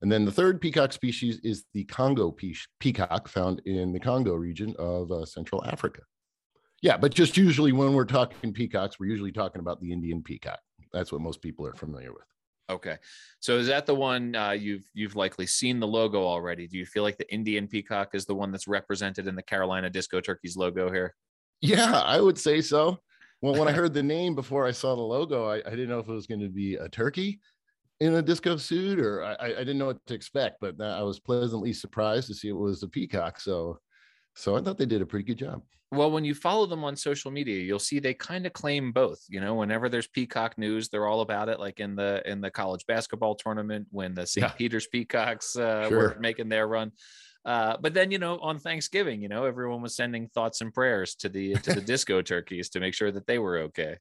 [0.06, 4.36] And then the third peacock species is the Congo pe- peacock found in the Congo
[4.36, 6.04] region of uh, Central Africa.
[6.84, 10.60] Yeah, but just usually when we're talking peacocks, we're usually talking about the Indian peacock.
[10.94, 12.28] That's what most people are familiar with.
[12.70, 12.98] Okay,
[13.40, 16.68] so is that the one uh, you've you've likely seen the logo already?
[16.68, 19.90] Do you feel like the Indian peacock is the one that's represented in the Carolina
[19.90, 21.16] Disco Turkeys logo here?
[21.62, 23.00] Yeah, I would say so.
[23.42, 25.98] Well, when I heard the name before I saw the logo, I, I didn't know
[25.98, 27.40] if it was going to be a turkey
[28.00, 31.20] in a disco suit or I, I didn't know what to expect, but I was
[31.20, 33.40] pleasantly surprised to see it was a peacock.
[33.40, 33.80] So,
[34.36, 35.62] so I thought they did a pretty good job.
[35.92, 39.24] Well, when you follow them on social media, you'll see they kind of claim both.
[39.30, 41.60] You know, whenever there's peacock news, they're all about it.
[41.60, 44.44] Like in the in the college basketball tournament when the St.
[44.44, 44.50] Yeah.
[44.50, 45.98] Peter's Peacocks uh, sure.
[45.98, 46.92] were making their run.
[47.46, 51.16] Uh, but then you know on Thanksgiving, you know everyone was sending thoughts and prayers
[51.16, 53.98] to the to the disco turkeys to make sure that they were okay.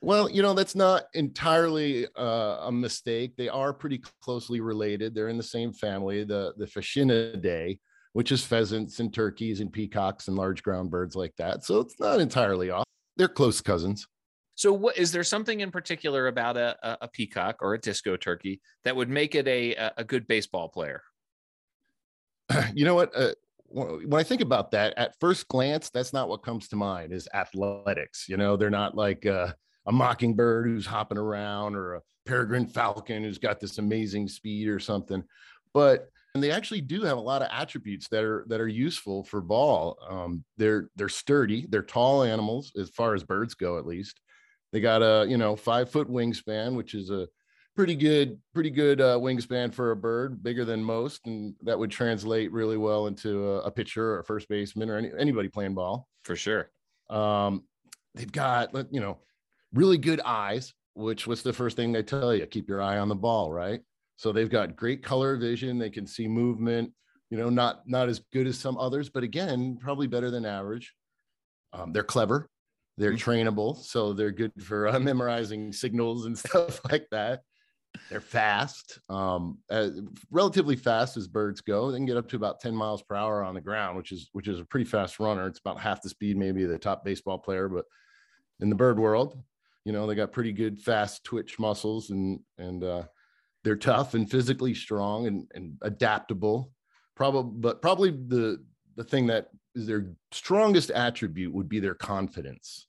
[0.00, 3.36] Well, you know, that's not entirely uh, a mistake.
[3.36, 5.14] They are pretty closely related.
[5.14, 7.80] They're in the same family, the, the Phasianidae,
[8.12, 11.64] which is pheasants and turkeys and peacocks and large ground birds like that.
[11.64, 12.84] So it's not entirely off.
[13.16, 14.06] They're close cousins.
[14.54, 18.60] So, what is there something in particular about a, a peacock or a disco turkey
[18.82, 21.02] that would make it a, a good baseball player?
[22.74, 23.12] You know what?
[23.14, 23.34] Uh,
[23.70, 27.28] when I think about that, at first glance, that's not what comes to mind is
[27.34, 28.26] athletics.
[28.28, 29.52] You know, they're not like, uh,
[29.88, 34.78] a mockingbird who's hopping around or a peregrine falcon who's got this amazing speed or
[34.78, 35.24] something.
[35.72, 39.24] But and they actually do have a lot of attributes that are that are useful
[39.24, 39.98] for ball.
[40.08, 41.66] Um, they're they're sturdy.
[41.68, 44.20] They're tall animals as far as birds go at least.
[44.72, 47.26] They got a you know five foot wingspan which is a
[47.74, 51.26] pretty good pretty good uh, wingspan for a bird bigger than most.
[51.26, 54.98] And that would translate really well into a, a pitcher or a first baseman or
[54.98, 56.06] any, anybody playing ball.
[56.24, 56.70] For sure.
[57.08, 57.64] Um,
[58.14, 59.18] they've got you know
[59.72, 63.08] really good eyes, which was the first thing they tell you keep your eye on
[63.08, 63.80] the ball, right?
[64.16, 65.78] So they've got great color vision.
[65.78, 66.92] They can see movement,
[67.30, 70.94] you know, not not as good as some others, but again, probably better than average.
[71.72, 72.48] Um, they're clever,
[72.96, 73.30] they're mm-hmm.
[73.30, 77.42] trainable, so they're good for uh, memorizing signals and stuff like that.
[78.10, 79.90] They're fast, um, uh,
[80.30, 81.90] relatively fast as birds go.
[81.90, 84.28] They can get up to about 10 miles per hour on the ground, which is
[84.32, 85.46] which is a pretty fast runner.
[85.46, 87.84] It's about half the speed maybe of the top baseball player, but
[88.60, 89.40] in the bird world,
[89.84, 93.04] you know, they got pretty good fast twitch muscles and and uh,
[93.64, 96.72] they're tough and physically strong and, and adaptable.
[97.16, 98.64] Probably, but probably the
[98.96, 102.86] the thing that is their strongest attribute would be their confidence.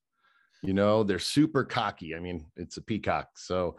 [0.61, 2.15] You know, they're super cocky.
[2.15, 3.77] I mean, it's a peacock, so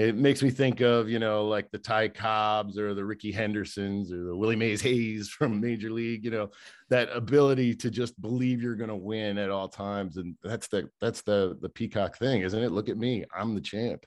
[0.00, 4.12] it makes me think of you know like the Ty Cobbs or the Rickey Hendersons
[4.12, 6.24] or the Willie Mays Hayes from Major League.
[6.24, 6.50] You know
[6.90, 10.88] that ability to just believe you're going to win at all times, and that's the
[11.00, 12.72] that's the the peacock thing, isn't it?
[12.72, 14.04] Look at me, I'm the champ.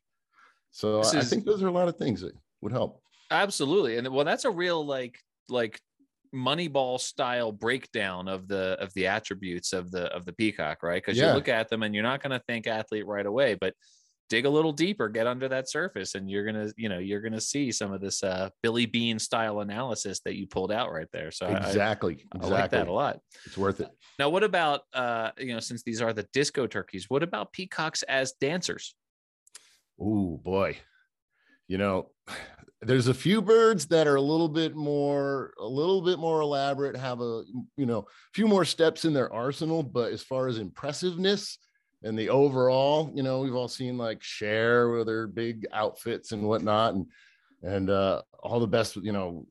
[0.72, 3.02] So is, I think those are a lot of things that would help.
[3.30, 5.20] Absolutely, and well, that's a real like
[5.50, 5.80] like
[6.34, 11.18] moneyball style breakdown of the of the attributes of the of the peacock right because
[11.18, 11.28] yeah.
[11.28, 13.74] you look at them and you're not going to think athlete right away but
[14.32, 17.42] dig a little deeper, get under that surface, and you're gonna, you know, you're gonna
[17.42, 21.32] see some of this uh, Billy Beane style analysis that you pulled out right there.
[21.32, 22.50] So exactly, I, exactly.
[22.50, 23.20] Like that a lot.
[23.46, 23.90] It's worth it.
[24.18, 28.04] Now, what about uh, you know, since these are the disco turkeys, what about peacocks
[28.04, 28.96] as dancers?
[30.00, 30.78] Oh boy.
[31.68, 32.12] You know,
[32.82, 36.96] there's a few birds that are a little bit more a little bit more elaborate,
[36.96, 37.44] have a
[37.76, 41.58] you know, a few more steps in their arsenal, but as far as impressiveness
[42.04, 46.44] and the overall, you know, we've all seen like Cher with their big outfits and
[46.44, 47.06] whatnot and
[47.64, 49.46] and uh all the best, you know,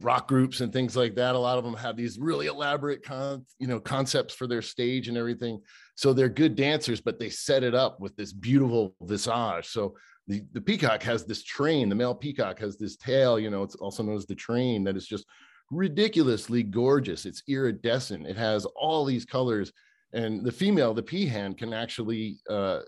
[0.00, 1.34] rock groups and things like that.
[1.34, 5.08] A lot of them have these really elaborate con, you know, concepts for their stage
[5.08, 5.60] and everything.
[5.94, 9.66] So they're good dancers, but they set it up with this beautiful visage.
[9.66, 13.62] So the, the peacock has this train, the male peacock has this tail, you know,
[13.62, 15.26] it's also known as the train that is just
[15.70, 17.26] ridiculously gorgeous.
[17.26, 18.26] It's iridescent.
[18.26, 19.72] It has all these colors.
[20.12, 22.80] And the female, the peahen, can actually uh,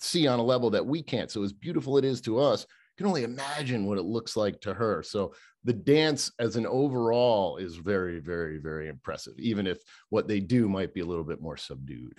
[0.00, 1.30] see on a level that we can't.
[1.30, 4.60] So as beautiful it is to us, you can only imagine what it looks like
[4.62, 5.02] to her.
[5.02, 9.78] So the dance as an overall is very, very, very impressive, even if
[10.10, 12.18] what they do might be a little bit more subdued.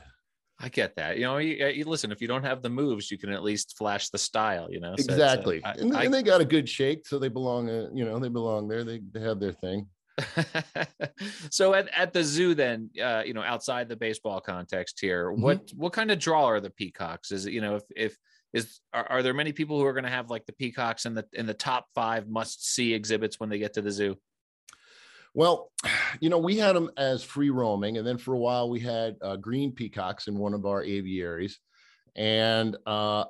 [0.62, 1.18] I get that.
[1.18, 2.12] You know, you, you, listen.
[2.12, 4.68] If you don't have the moves, you can at least flash the style.
[4.70, 5.64] You know, so exactly.
[5.64, 7.70] Uh, I, and, I, and, they got a good shake, so they belong.
[7.70, 8.84] Uh, you know, they belong there.
[8.84, 9.88] They they have their thing.
[11.52, 15.42] so at, at the zoo, then, uh, you know, outside the baseball context here, mm-hmm.
[15.42, 17.32] what what kind of draw are the peacocks?
[17.32, 18.18] Is it you know if if
[18.54, 21.14] is are, are there many people who are going to have like the peacocks in
[21.14, 24.18] the in the top five must see exhibits when they get to the zoo?
[25.34, 25.72] Well,
[26.20, 29.16] you know, we had them as free roaming, and then for a while we had
[29.22, 31.60] uh, green peacocks in one of our aviaries,
[32.16, 33.26] and uh,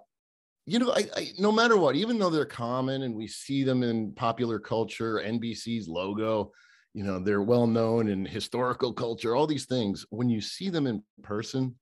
[0.70, 3.82] you know, I, I, no matter what, even though they're common and we see them
[3.82, 6.52] in popular culture, NBC's logo,
[7.00, 10.06] you know, they're well known in historical culture, all these things.
[10.10, 11.76] When you see them in person,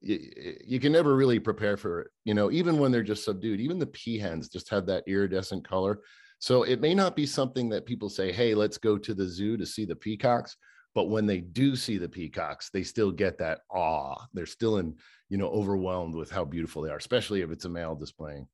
[0.00, 0.18] you,
[0.66, 2.08] you, can never really prepare for it.
[2.24, 6.00] You know, even when they're just subdued, even the peahens just have that iridescent color.
[6.38, 9.58] So it may not be something that people say, hey, let's go to the zoo
[9.58, 10.56] to see the peacocks.
[10.94, 14.16] But when they do see the peacocks, they still get that awe.
[14.32, 14.96] They're still in,
[15.28, 18.48] you know, overwhelmed with how beautiful they are, especially if it's a male displaying.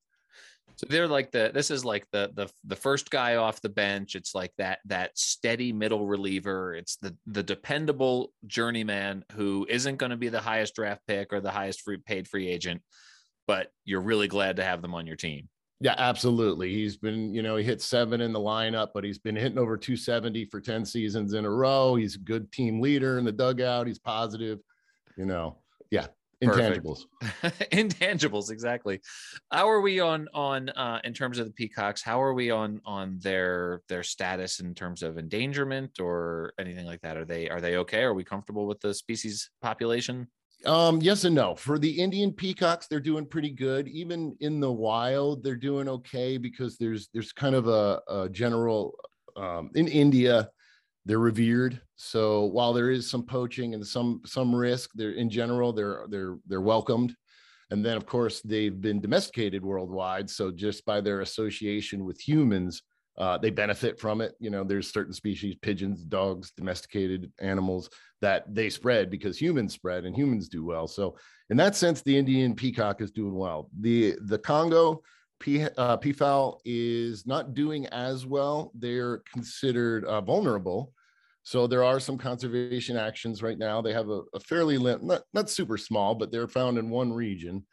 [0.77, 4.15] So they're like the this is like the the the first guy off the bench.
[4.15, 6.75] It's like that that steady middle reliever.
[6.75, 11.41] It's the the dependable journeyman who isn't going to be the highest draft pick or
[11.41, 12.83] the highest free paid free agent,
[13.47, 15.49] but you're really glad to have them on your team.
[15.83, 16.75] Yeah, absolutely.
[16.75, 19.79] He's been, you know, he hit seven in the lineup, but he's been hitting over
[19.79, 21.95] 270 for 10 seasons in a row.
[21.95, 23.87] He's a good team leader in the dugout.
[23.87, 24.59] He's positive,
[25.17, 25.57] you know.
[25.91, 26.09] Yeah,
[26.43, 27.01] intangibles.
[27.73, 29.01] intangibles, exactly.
[29.51, 32.03] How are we on on uh in terms of the peacocks?
[32.03, 37.01] How are we on on their their status in terms of endangerment or anything like
[37.03, 37.17] that?
[37.17, 38.03] Are they are they okay?
[38.03, 40.29] Are we comfortable with the species population?
[40.67, 41.55] Um, yes and no.
[41.55, 43.89] For the Indian peacocks, they're doing pretty good.
[43.89, 48.95] Even in the wild, they're doing okay because there's there's kind of a, a general
[49.37, 50.51] um, in India,
[51.07, 51.81] they're revered.
[51.97, 56.39] So while there is some poaching and some some risk, they're in general they're they're
[56.47, 57.15] they're welcomed.
[57.71, 60.29] And then of course they've been domesticated worldwide.
[60.29, 62.83] So just by their association with humans,
[63.19, 64.35] uh, they benefit from it.
[64.41, 67.91] You know, there's certain species, pigeons, dogs, domesticated animals
[68.21, 70.87] that they spread because humans spread and humans do well.
[70.87, 71.17] So
[71.51, 73.69] in that sense, the Indian peacock is doing well.
[73.81, 75.03] The the Congo
[75.41, 78.71] pea, uh, peafowl is not doing as well.
[78.75, 80.93] They're considered uh, vulnerable.
[81.43, 83.81] So there are some conservation actions right now.
[83.81, 87.13] They have a, a fairly lim- not not super small, but they're found in one
[87.13, 87.65] region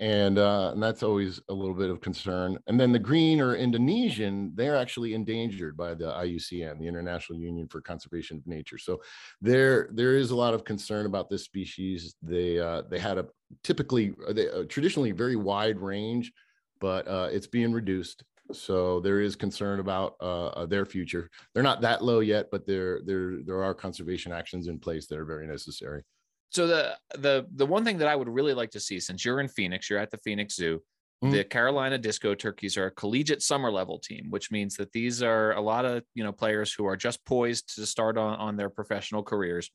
[0.00, 2.56] and uh, and that's always a little bit of concern.
[2.68, 7.66] And then the green or Indonesian, they're actually endangered by the IUCN, the International Union
[7.68, 8.78] for Conservation of Nature.
[8.78, 9.00] So
[9.40, 12.14] there there is a lot of concern about this species.
[12.22, 13.26] They uh, they had a
[13.64, 16.32] typically uh, they, uh, traditionally very wide range,
[16.80, 18.22] but uh, it's being reduced.
[18.52, 21.28] So there is concern about uh, their future.
[21.52, 25.18] They're not that low yet, but there there there are conservation actions in place that
[25.18, 26.02] are very necessary
[26.50, 29.40] so the the the one thing that I would really like to see, since you're
[29.40, 30.82] in Phoenix, you're at the Phoenix Zoo.
[31.22, 31.32] Mm-hmm.
[31.32, 35.52] The Carolina Disco Turkeys are a collegiate summer level team, which means that these are
[35.52, 38.70] a lot of you know players who are just poised to start on, on their
[38.70, 39.70] professional careers.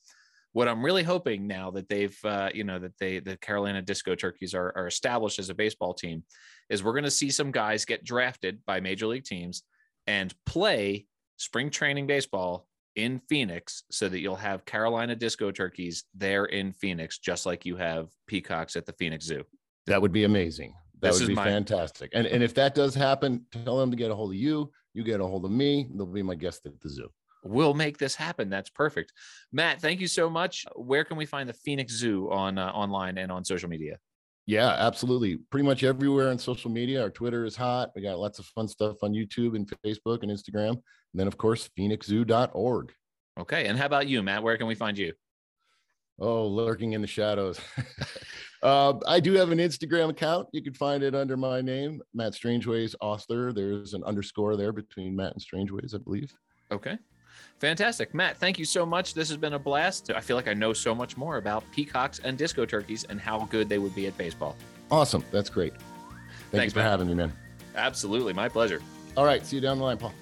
[0.54, 4.16] What I'm really hoping now that they've uh, you know that they the Carolina Disco
[4.16, 6.24] Turkeys are, are established as a baseball team
[6.70, 9.64] is we're going to see some guys get drafted by major league teams
[10.07, 11.05] and play
[11.38, 17.18] spring training baseball in Phoenix so that you'll have Carolina disco turkeys there in Phoenix,
[17.18, 19.43] just like you have peacocks at the Phoenix Zoo.
[19.88, 20.76] That would be amazing.
[21.01, 21.45] That this would be my...
[21.45, 22.11] fantastic.
[22.14, 24.72] And, and if that does happen, tell them to get a hold of you.
[24.93, 25.89] You get a hold of me.
[25.93, 27.09] They'll be my guest at the zoo.
[27.43, 28.49] We'll make this happen.
[28.49, 29.11] That's perfect.
[29.51, 30.66] Matt, thank you so much.
[30.76, 33.97] Where can we find the Phoenix Zoo on uh, online and on social media?
[34.46, 35.38] Yeah, absolutely.
[35.38, 37.02] Pretty much everywhere on social media.
[37.02, 37.91] Our Twitter is hot.
[37.96, 40.72] We got lots of fun stuff on YouTube and Facebook and Instagram.
[40.72, 40.82] And
[41.14, 42.91] then, of course, phoenixzoo.org.
[43.39, 43.66] Okay.
[43.68, 44.44] And how about you, Matt?
[44.44, 45.14] Where can we find you?
[46.20, 47.60] Oh, lurking in the shadows.
[48.64, 50.48] uh, I do have an Instagram account.
[50.52, 53.52] You can find it under my name, Matt Strangewayes author.
[53.54, 56.32] There's an underscore there between Matt and Strangewayes, I believe.
[56.72, 56.98] Okay.
[57.64, 58.14] Fantastic.
[58.14, 59.14] Matt, thank you so much.
[59.14, 60.11] This has been a blast.
[60.11, 63.47] I feel like I know so much more about peacocks and disco turkeys and how
[63.49, 64.57] good they would be at baseball.
[64.91, 65.24] Awesome.
[65.32, 65.72] That's great.
[65.72, 66.91] Thank Thanks, you for Matt.
[66.91, 67.32] having me, man.
[67.74, 68.34] Absolutely.
[68.34, 68.82] My pleasure.
[69.16, 69.45] All right.
[69.45, 70.14] See you down the line, Paul.